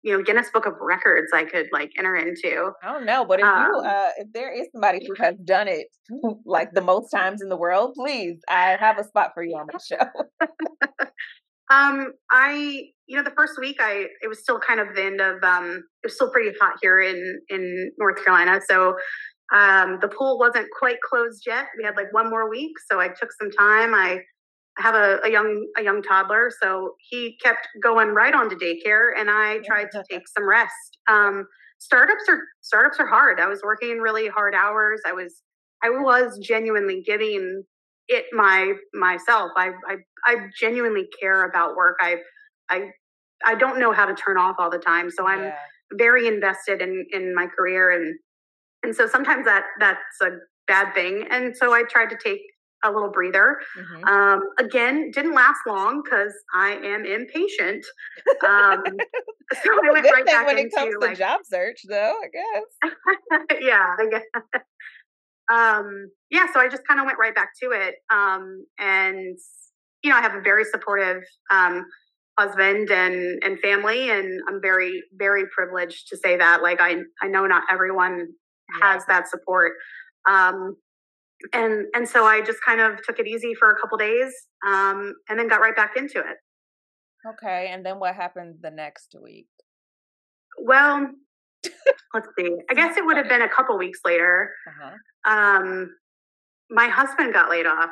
[0.02, 2.72] you know Guinness Book of Records I could like enter into.
[2.82, 5.68] I don't know, but if um, you uh, if there is somebody who has done
[5.68, 5.88] it
[6.44, 9.66] like the most times in the world, please, I have a spot for you on
[9.66, 10.48] the show.
[11.70, 15.20] um, I you know the first week I it was still kind of the end
[15.20, 18.96] of um it was still pretty hot here in in North Carolina, so
[19.54, 21.66] um the pool wasn't quite closed yet.
[21.76, 23.94] We had like one more week, so I took some time.
[23.94, 24.20] I I
[24.80, 29.10] have a, a, young a young toddler, so he kept going right on to daycare,
[29.16, 30.98] and I tried to take some rest.
[31.08, 31.46] Um,
[31.78, 33.40] startups are startups are hard.
[33.40, 35.00] I was working really hard hours.
[35.06, 35.42] I was
[35.82, 37.62] I was genuinely giving
[38.08, 39.50] it my myself.
[39.56, 41.96] I I, I genuinely care about work.
[42.00, 42.16] I
[42.68, 42.90] I
[43.44, 45.54] I don't know how to turn off all the time, so I'm yeah.
[45.94, 48.18] very invested in in my career, and
[48.82, 50.30] and so sometimes that that's a
[50.66, 51.26] bad thing.
[51.30, 52.40] And so I tried to take
[52.82, 53.58] a little breather.
[53.78, 54.04] Mm-hmm.
[54.04, 57.84] Um, again, didn't last long because I am impatient.
[58.46, 58.82] Um,
[59.62, 62.14] so I went right back when into, it comes to like, job search, though.
[62.22, 63.60] I guess.
[63.60, 64.62] yeah, I guess.
[65.52, 69.36] Um, yeah, so I just kind of went right back to it, um, and
[70.02, 71.84] you know, I have a very supportive um,
[72.38, 76.62] husband and and family, and I'm very very privileged to say that.
[76.62, 78.28] Like, I I know not everyone
[78.80, 78.92] yeah.
[78.92, 79.72] has that support.
[80.28, 80.76] Um,
[81.52, 84.32] and and so I just kind of took it easy for a couple days,
[84.66, 86.36] um, and then got right back into it.
[87.26, 89.48] Okay, and then what happened the next week?
[90.58, 91.10] Well,
[92.14, 92.56] let's see.
[92.70, 94.52] I guess it would have been a couple weeks later.
[94.66, 95.32] Uh-huh.
[95.32, 95.90] Um,
[96.70, 97.90] my husband got laid off.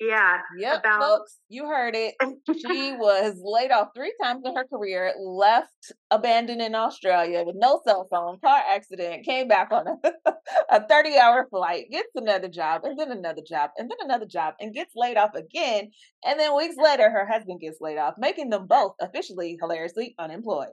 [0.00, 0.38] Yeah.
[0.56, 1.00] Yep, about...
[1.02, 2.14] folks, you heard it.
[2.46, 7.82] she was laid off three times in her career, left abandoned in Australia with no
[7.86, 10.32] cell phone, car accident, came back on a,
[10.70, 14.54] a 30 hour flight, gets another job, and then another job, and then another job,
[14.58, 15.90] and gets laid off again.
[16.24, 20.68] And then weeks later, her husband gets laid off, making them both officially hilariously unemployed.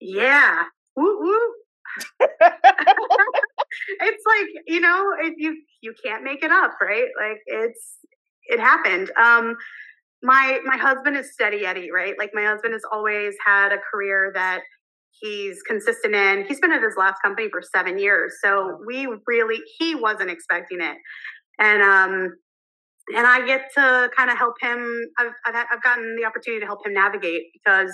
[0.00, 0.64] Yeah.
[0.94, 1.54] Woo woo.
[4.00, 7.96] it's like you know if you you can't make it up right like it's
[8.50, 9.10] it happened.
[9.20, 9.56] Um,
[10.22, 12.14] my my husband is steady Eddie, right?
[12.18, 14.60] Like my husband has always had a career that
[15.20, 16.44] he's consistent in.
[16.46, 20.80] He's been at his last company for seven years, so we really he wasn't expecting
[20.80, 20.96] it,
[21.58, 22.34] and um,
[23.16, 25.04] and I get to kind of help him.
[25.18, 27.92] I've, I've I've gotten the opportunity to help him navigate because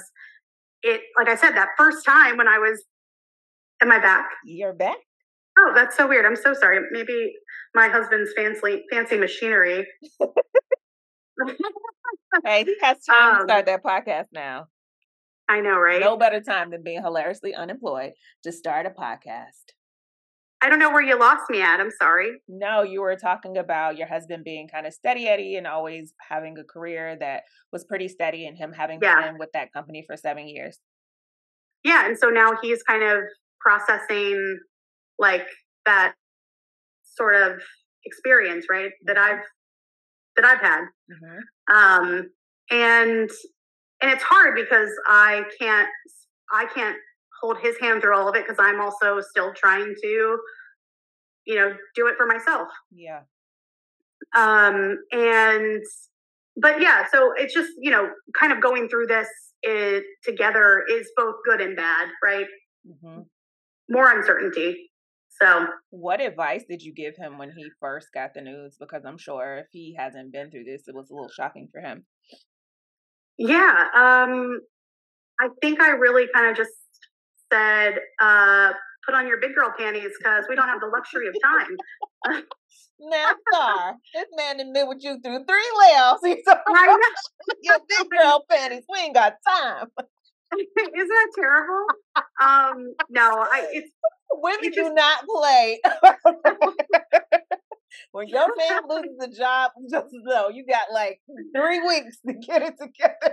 [0.83, 2.83] it, like I said, that first time when I was,
[3.83, 4.27] am I back?
[4.45, 4.99] You're back.
[5.59, 6.27] Oh, that's so weird.
[6.27, 6.81] I'm so sorry.
[6.92, 7.33] Maybe
[7.75, 9.87] my husband's fancy fancy machinery.
[12.44, 14.68] hey, he has time um, to start that podcast now.
[15.49, 16.01] I know, right?
[16.01, 19.72] No better time than being hilariously unemployed to start a podcast.
[20.62, 21.81] I don't know where you lost me at.
[21.81, 22.40] I'm sorry.
[22.49, 26.59] No, you were talking about your husband being kind of steady Eddie and always having
[26.59, 29.20] a career that was pretty steady and him having yeah.
[29.20, 30.79] been with that company for seven years.
[31.85, 32.07] Yeah.
[32.07, 33.25] And so now he's kind of
[33.61, 34.59] processing
[35.18, 35.46] like
[35.85, 36.14] that
[37.05, 37.61] sort of
[38.05, 38.90] experience, right?
[39.05, 39.35] That mm-hmm.
[39.35, 39.44] I've
[40.37, 40.85] that I've had.
[41.11, 41.75] Mm-hmm.
[41.75, 42.31] Um,
[42.70, 43.31] and
[44.03, 45.88] and it's hard because I can't
[46.53, 46.96] I can't
[47.40, 50.38] hold his hand through all of it because I'm also still trying to,
[51.46, 52.68] you know, do it for myself.
[52.92, 53.20] Yeah.
[54.35, 55.83] Um, and
[56.61, 59.29] but yeah, so it's just you know, kind of going through this
[59.62, 62.46] it, together is both good and bad, right?
[62.87, 63.22] Mm-hmm.
[63.90, 64.91] More uncertainty.
[65.41, 68.76] So, what advice did you give him when he first got the news?
[68.78, 71.80] Because I'm sure if he hasn't been through this, it was a little shocking for
[71.80, 72.05] him.
[73.39, 74.61] Yeah, um,
[75.39, 76.72] I think I really kind of just
[77.53, 78.72] said, uh,
[79.07, 81.76] put on your big girl panties because we don't have the luxury of time.
[82.99, 86.18] now, Starr, this man has been with you through three layoffs.
[86.24, 86.99] He's right
[87.62, 88.84] your big girl panties.
[88.93, 89.89] We ain't got time.
[90.53, 91.87] Isn't that terrible?
[92.41, 93.91] Um, no, I it's
[94.33, 95.81] women do not play.
[98.12, 101.20] when your man loses a job, just know you got like
[101.55, 103.33] three weeks to get it together.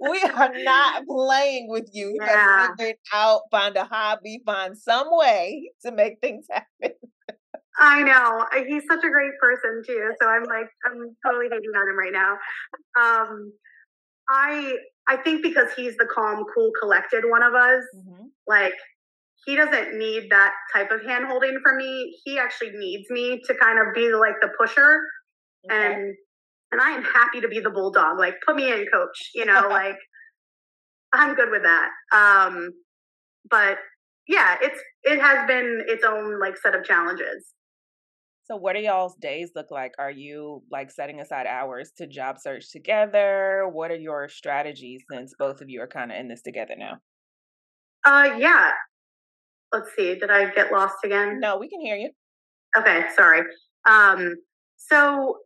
[0.00, 2.08] we are not playing with you.
[2.08, 2.26] You yeah.
[2.26, 6.96] got to figure it out, find a hobby, find some way to make things happen.
[7.76, 8.46] I know.
[8.68, 10.12] He's such a great person too.
[10.20, 12.32] So I'm like, I'm totally hating on him right now.
[12.96, 13.52] Um,
[14.28, 14.76] I
[15.08, 18.24] I think because he's the calm, cool, collected one of us, mm-hmm.
[18.46, 18.74] like
[19.46, 22.16] he doesn't need that type of hand holding from me.
[22.24, 25.00] He actually needs me to kind of be like the pusher.
[25.70, 25.92] Okay.
[25.92, 26.14] And
[26.72, 28.18] and I am happy to be the bulldog.
[28.18, 29.96] Like put me in coach, you know, like
[31.12, 31.88] I'm good with that.
[32.12, 32.70] Um
[33.50, 33.78] but
[34.26, 37.54] yeah, it's it has been its own like set of challenges.
[38.44, 39.92] So, what do y'all's days look like?
[39.98, 43.66] Are you like setting aside hours to job search together?
[43.72, 46.98] What are your strategies since both of you are kind of in this together now?
[48.04, 48.72] Uh, yeah.
[49.74, 50.14] Let's see.
[50.14, 51.40] Did I get lost again?
[51.40, 52.10] No, we can hear you.
[52.78, 53.42] Okay, sorry.
[53.88, 54.36] Um,
[54.76, 55.36] so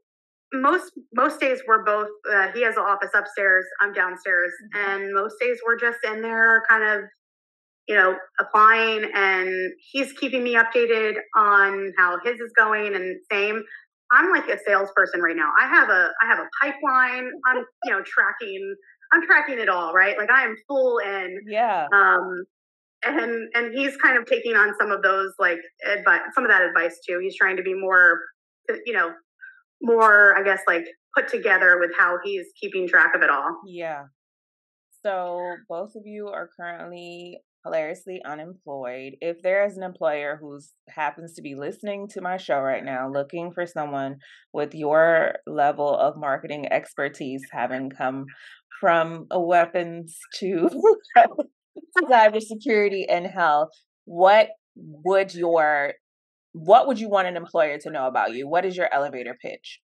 [0.52, 2.08] most most days we're both.
[2.30, 3.64] Uh, he has an office upstairs.
[3.80, 4.90] I'm downstairs, mm-hmm.
[4.90, 7.04] and most days we're just in there, kind of
[7.88, 13.62] you know, applying and he's keeping me updated on how his is going and same.
[14.12, 15.50] I'm like a salesperson right now.
[15.58, 17.30] I have a I have a pipeline.
[17.46, 18.74] I'm, you know, tracking
[19.12, 20.18] I'm tracking it all, right?
[20.18, 21.38] Like I am full in.
[21.46, 21.86] Yeah.
[21.92, 22.44] Um
[23.04, 26.62] and and he's kind of taking on some of those like advice some of that
[26.62, 27.18] advice too.
[27.22, 28.20] He's trying to be more
[28.84, 29.12] you know,
[29.80, 30.84] more I guess like
[31.16, 33.60] put together with how he's keeping track of it all.
[33.66, 34.04] Yeah.
[35.04, 39.14] So both of you are currently hilariously unemployed.
[39.20, 43.10] If there is an employer who happens to be listening to my show right now,
[43.10, 44.16] looking for someone
[44.52, 48.26] with your level of marketing expertise, having come
[48.80, 50.68] from weapons to
[52.02, 53.70] cybersecurity and health,
[54.04, 55.94] what would your
[56.52, 58.48] what would you want an employer to know about you?
[58.48, 59.80] What is your elevator pitch?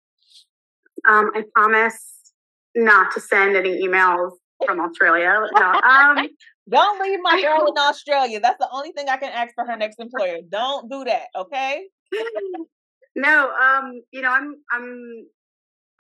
[1.07, 2.33] Um, I promise
[2.75, 4.33] not to send any emails
[4.65, 5.41] from Australia.
[5.55, 6.29] No, um,
[6.71, 8.41] don't leave my girl in Australia.
[8.41, 10.39] That's the only thing I can ask for her next employer.
[10.49, 11.85] Don't do that, okay?
[13.17, 15.27] no, um, you know, I'm I'm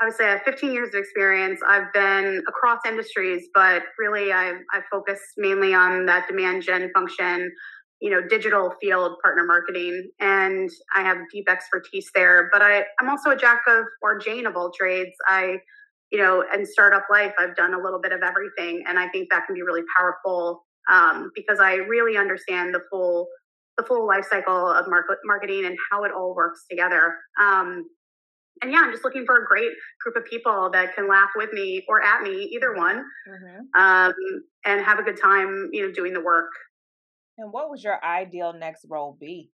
[0.01, 1.61] obviously I have 15 years of experience.
[1.67, 7.53] I've been across industries, but really I've, I focus mainly on that demand gen function,
[8.01, 12.49] you know, digital field partner marketing, and I have deep expertise there.
[12.53, 15.15] But I I'm also a jack of or Jane of all trades.
[15.29, 15.59] I
[16.11, 19.31] you know, and startup life, I've done a little bit of everything, and I think
[19.31, 23.29] that can be really powerful um, because I really understand the full
[23.77, 27.17] the full life cycle of market, marketing and how it all works together.
[27.43, 27.89] Um,
[28.63, 31.53] and yeah, I'm just looking for a great group of people that can laugh with
[31.53, 33.81] me or at me, either one, mm-hmm.
[33.81, 34.15] um,
[34.65, 36.51] and have a good time, you know, doing the work.
[37.37, 39.51] And what would your ideal next role be?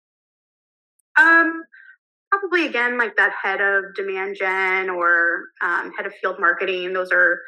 [1.19, 1.63] Um,
[2.31, 6.93] probably again like that head of demand gen or um, head of field marketing.
[6.93, 7.41] Those are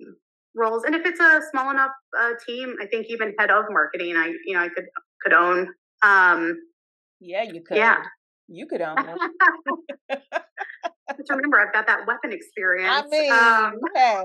[0.00, 0.16] um,
[0.54, 0.84] roles.
[0.84, 4.32] And if it's a small enough uh, team, I think even head of marketing, I
[4.46, 4.86] you know I could
[5.22, 5.68] could own.
[6.02, 6.58] Um,
[7.20, 7.76] yeah, you could.
[7.76, 8.02] Yeah,
[8.48, 8.96] you could own.
[11.16, 12.90] Just remember, I've got that weapon experience.
[12.90, 14.22] I mean, um, hey,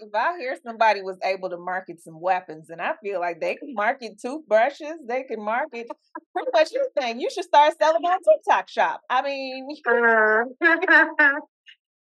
[0.00, 3.54] if I hear somebody was able to market some weapons, and I feel like they
[3.56, 5.88] can market toothbrushes, they can market
[6.32, 7.20] pretty much anything.
[7.20, 9.00] You should start selling on TikTok shop.
[9.08, 10.44] I mean, uh,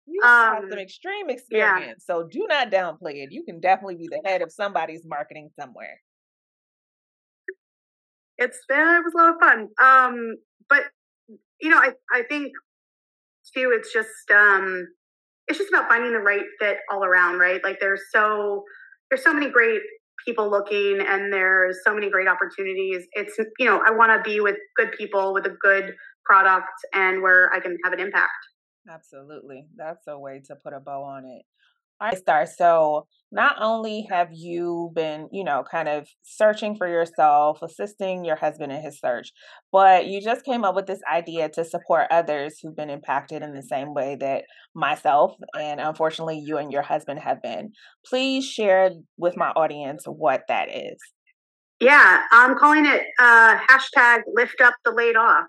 [0.07, 2.15] you have um, some extreme experience, yeah.
[2.15, 3.33] so do not downplay it.
[3.33, 6.01] You can definitely be the head of somebody's marketing somewhere.
[8.37, 9.69] It's uh, it was a lot of fun.
[9.81, 10.37] Um,
[10.69, 10.85] but
[11.61, 12.53] you know, I I think
[13.55, 14.87] too, it's just um
[15.47, 17.63] it's just about finding the right fit all around, right?
[17.63, 18.65] Like there's so
[19.11, 19.81] there's so many great
[20.25, 23.07] people looking and there's so many great opportunities.
[23.13, 27.23] It's you know, I want to be with good people with a good product and
[27.23, 28.33] where I can have an impact.
[28.91, 29.67] Absolutely.
[29.77, 31.43] That's a way to put a bow on it.
[32.05, 32.47] All right, Starr.
[32.47, 38.37] So not only have you been, you know, kind of searching for yourself, assisting your
[38.37, 39.31] husband in his search,
[39.73, 43.55] but you just came up with this idea to support others who've been impacted in
[43.55, 44.45] the same way that
[44.75, 47.71] myself and unfortunately you and your husband have been.
[48.05, 50.99] Please share with my audience what that is.
[51.81, 55.47] Yeah, I'm calling it uh, hashtag lift up the laid off.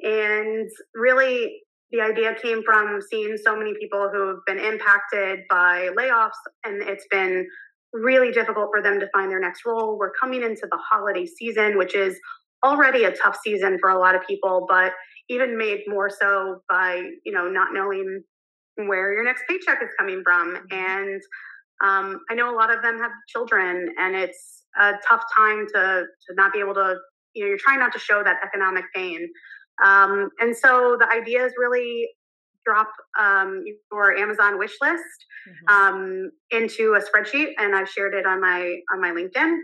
[0.00, 1.63] And really,
[1.94, 6.32] the idea came from seeing so many people who've been impacted by layoffs
[6.64, 7.46] and it's been
[7.92, 9.96] really difficult for them to find their next role.
[9.96, 12.18] We're coming into the holiday season, which is
[12.64, 14.92] already a tough season for a lot of people, but
[15.28, 18.24] even made more so by, you know, not knowing
[18.74, 20.56] where your next paycheck is coming from.
[20.56, 20.76] Mm-hmm.
[20.76, 21.22] And
[21.84, 26.04] um, I know a lot of them have children, and it's a tough time to
[26.28, 26.96] to not be able to.
[27.34, 29.28] You know, you're trying not to show that economic pain.
[29.82, 32.08] Um, and so the idea is really
[32.64, 35.02] drop um, your Amazon wish list
[35.48, 35.74] mm-hmm.
[35.74, 39.58] um, into a spreadsheet, and I've shared it on my on my LinkedIn.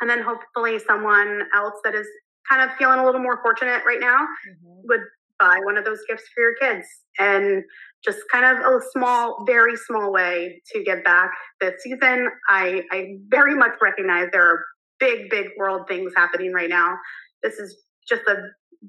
[0.00, 2.06] And then hopefully someone else that is
[2.50, 4.80] kind of feeling a little more fortunate right now mm-hmm.
[4.88, 5.02] would
[5.38, 6.86] buy one of those gifts for your kids
[7.18, 7.62] and
[8.04, 11.30] just kind of a small very small way to give back
[11.60, 14.64] this season i i very much recognize there are
[15.00, 16.96] big big world things happening right now
[17.42, 17.76] this is
[18.08, 18.36] just a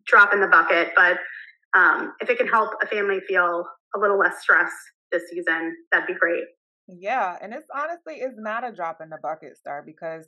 [0.05, 1.17] drop in the bucket but
[1.75, 3.65] um, if it can help a family feel
[3.95, 4.71] a little less stress
[5.11, 6.43] this season that'd be great.
[6.87, 10.27] Yeah and it's honestly it's not a drop in the bucket Starr because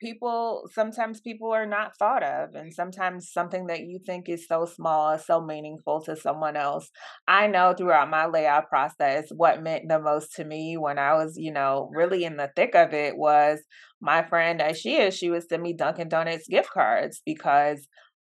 [0.00, 4.66] people sometimes people are not thought of and sometimes something that you think is so
[4.66, 6.90] small is so meaningful to someone else.
[7.26, 11.36] I know throughout my layout process what meant the most to me when i was
[11.38, 13.60] you know really in the thick of it was
[14.00, 17.86] my friend as she is she would send me dunkin donuts gift cards because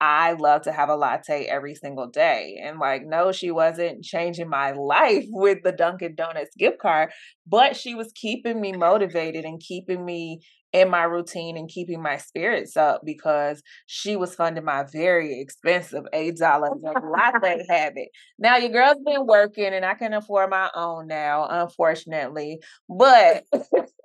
[0.06, 2.60] I love to have a latte every single day.
[2.62, 7.12] And like, no, she wasn't changing my life with the Dunkin' Donuts gift card,
[7.48, 10.42] but she was keeping me motivated and keeping me
[10.74, 16.04] in my routine and keeping my spirits up because she was funding my very expensive
[16.12, 18.10] eight dollars latte habit.
[18.38, 22.60] Now your girl's been working and I can afford my own now, unfortunately.
[22.90, 23.46] But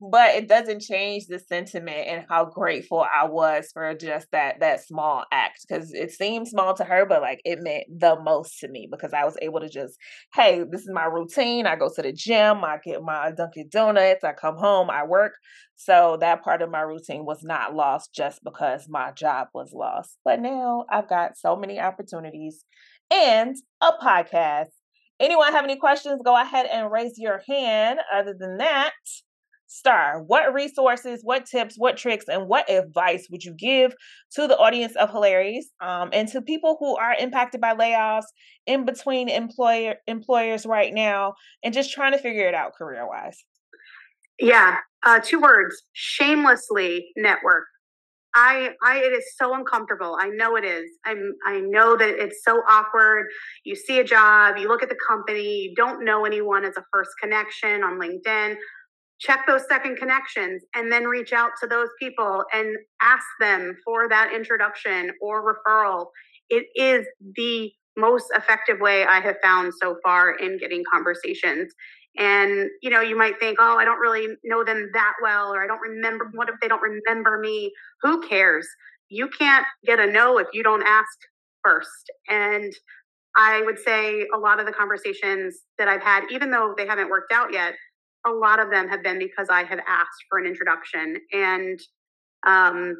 [0.00, 4.84] but it doesn't change the sentiment and how grateful I was for just that that
[4.84, 8.68] small act because it seemed small to her, but like it meant the most to
[8.68, 9.96] me because I was able to just,
[10.34, 11.66] hey, this is my routine.
[11.66, 15.32] I go to the gym, I get my Dunkin' Donuts, I come home, I work.
[15.76, 20.18] So that part of my routine was not lost just because my job was lost.
[20.24, 22.64] But now I've got so many opportunities
[23.10, 24.66] and a podcast.
[25.18, 26.20] Anyone have any questions?
[26.22, 28.00] Go ahead and raise your hand.
[28.14, 28.92] Other than that,
[29.66, 33.94] Starr, what resources, what tips, what tricks, and what advice would you give
[34.32, 38.26] to the audience of Hilarious um, and to people who are impacted by layoffs
[38.66, 43.44] in between employer employers right now and just trying to figure it out career wise?
[44.38, 47.64] Yeah, uh, two words: shamelessly network.
[48.38, 50.18] I, I, it is so uncomfortable.
[50.20, 50.90] I know it is.
[51.06, 53.28] I'm, I know that it's so awkward.
[53.64, 56.84] You see a job, you look at the company, you don't know anyone as a
[56.92, 58.56] first connection on LinkedIn
[59.18, 64.08] check those second connections and then reach out to those people and ask them for
[64.08, 66.06] that introduction or referral.
[66.50, 67.06] It is
[67.36, 71.72] the most effective way I have found so far in getting conversations.
[72.18, 75.62] And you know, you might think, "Oh, I don't really know them that well or
[75.62, 78.68] I don't remember what if they don't remember me?" Who cares?
[79.08, 81.18] You can't get a no if you don't ask
[81.64, 82.10] first.
[82.28, 82.72] And
[83.36, 87.10] I would say a lot of the conversations that I've had even though they haven't
[87.10, 87.74] worked out yet,
[88.26, 91.16] a lot of them have been because I have asked for an introduction.
[91.32, 91.80] And,
[92.46, 92.96] um,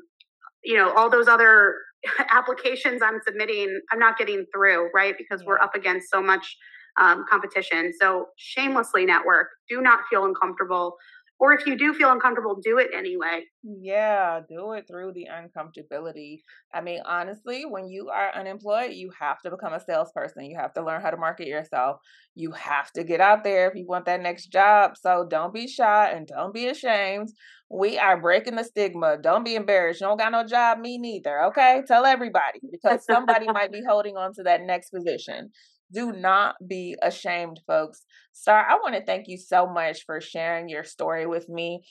[0.64, 1.76] you know, all those other
[2.30, 5.14] applications I'm submitting, I'm not getting through, right?
[5.18, 6.56] Because we're up against so much
[6.98, 7.92] um, competition.
[8.00, 9.48] So, shamelessly network.
[9.68, 10.96] Do not feel uncomfortable
[11.38, 13.42] or if you do feel uncomfortable, do it anyway.
[13.62, 16.40] Yeah, do it through the uncomfortability.
[16.72, 20.46] I mean, honestly, when you are unemployed, you have to become a salesperson.
[20.46, 22.00] You have to learn how to market yourself.
[22.34, 24.92] You have to get out there if you want that next job.
[24.96, 27.28] So don't be shy and don't be ashamed.
[27.70, 29.18] We are breaking the stigma.
[29.20, 30.00] Don't be embarrassed.
[30.00, 31.44] You don't got no job, me neither.
[31.46, 31.82] Okay.
[31.86, 35.50] Tell everybody because somebody might be holding on to that next position.
[35.92, 38.04] Do not be ashamed, folks.
[38.32, 41.82] Starr, I want to thank you so much for sharing your story with me.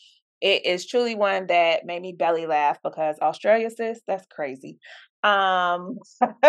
[0.42, 4.78] It is truly one that made me belly laugh because Australia, sis, that's crazy.
[5.24, 5.96] Um,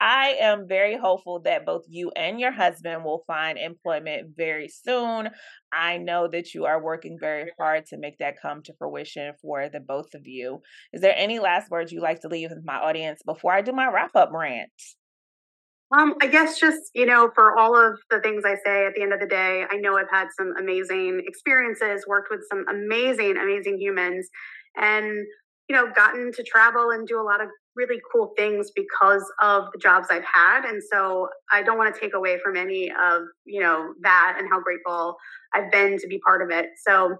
[0.00, 5.30] I am very hopeful that both you and your husband will find employment very soon.
[5.72, 9.68] I know that you are working very hard to make that come to fruition for
[9.68, 10.60] the both of you.
[10.92, 13.72] Is there any last words you'd like to leave with my audience before I do
[13.72, 14.70] my wrap up rant?
[15.96, 19.02] Um, I guess just, you know, for all of the things I say at the
[19.02, 23.36] end of the day, I know I've had some amazing experiences, worked with some amazing,
[23.36, 24.28] amazing humans,
[24.76, 25.26] and,
[25.68, 29.64] you know, gotten to travel and do a lot of really cool things because of
[29.72, 30.64] the jobs I've had.
[30.64, 34.48] And so I don't want to take away from any of, you know, that and
[34.50, 35.16] how grateful
[35.54, 36.70] I've been to be part of it.
[36.86, 37.18] So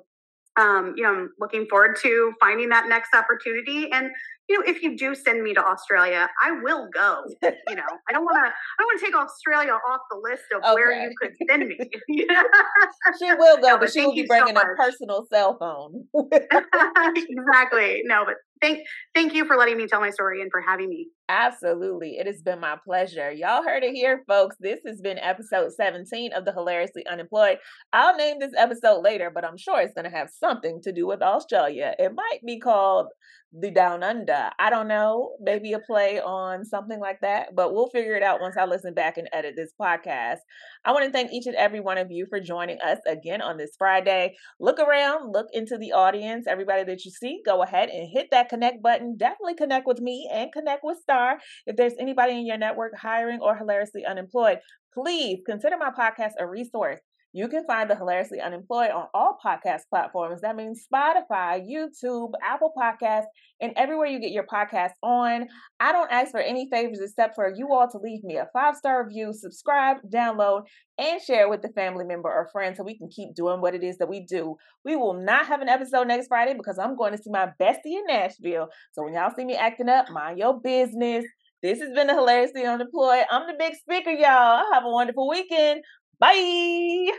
[0.57, 4.11] um, you know, I'm looking forward to finding that next opportunity and
[4.49, 7.24] you know, if you do send me to Australia, I will go.
[7.68, 8.51] You know, I don't want to.
[8.51, 10.74] I don't want to take Australia off the list of okay.
[10.74, 11.78] where you could send me.
[12.09, 16.05] she will go, no, but, but she will be bringing so a personal cell phone.
[16.32, 18.03] exactly.
[18.05, 18.80] No, but thank
[19.14, 21.09] thank you for letting me tell my story and for having me.
[21.28, 22.16] Absolutely.
[22.18, 23.30] It has been my pleasure.
[23.32, 24.57] Y'all heard it here, folks.
[24.61, 27.59] This has been episode 17 of the Hilariously Unemployed.
[27.93, 31.07] I'll name this episode later, but I'm sure it's going to have something to do
[31.07, 31.95] with Australia.
[31.99, 33.07] It might be called
[33.55, 34.50] The Down Under.
[34.59, 35.36] I don't know.
[35.38, 38.94] Maybe a play on something like that, but we'll figure it out once I listen
[38.94, 40.38] back and edit this podcast.
[40.86, 43.59] I want to thank each and every one of you for joining us again on
[43.59, 44.34] this Friday.
[44.59, 46.46] Look around, look into the audience.
[46.48, 49.16] Everybody that you see, go ahead and hit that connect button.
[49.18, 51.38] Definitely connect with me and connect with Starr.
[51.66, 54.59] If there's anybody in your network hiring or hilariously unemployed,
[54.94, 57.00] please consider my podcast a resource.
[57.35, 60.43] You can find the Hilariously Unemployed on all podcast platforms.
[60.43, 63.24] That means Spotify, YouTube, Apple Podcasts,
[63.61, 65.47] and everywhere you get your podcasts on.
[65.80, 68.76] I don't ask for any favors except for you all to leave me a five
[68.76, 70.64] star review, subscribe, download,
[70.99, 73.83] and share with the family member or friend so we can keep doing what it
[73.83, 74.57] is that we do.
[74.85, 77.97] We will not have an episode next Friday because I'm going to see my bestie
[77.97, 78.68] in Nashville.
[78.93, 81.24] So when y'all see me acting up, mind your business.
[81.62, 83.24] This has been the Hilariously Unemployed.
[83.30, 84.64] I'm the big speaker, y'all.
[84.72, 85.83] Have a wonderful weekend.
[86.23, 87.11] Bye.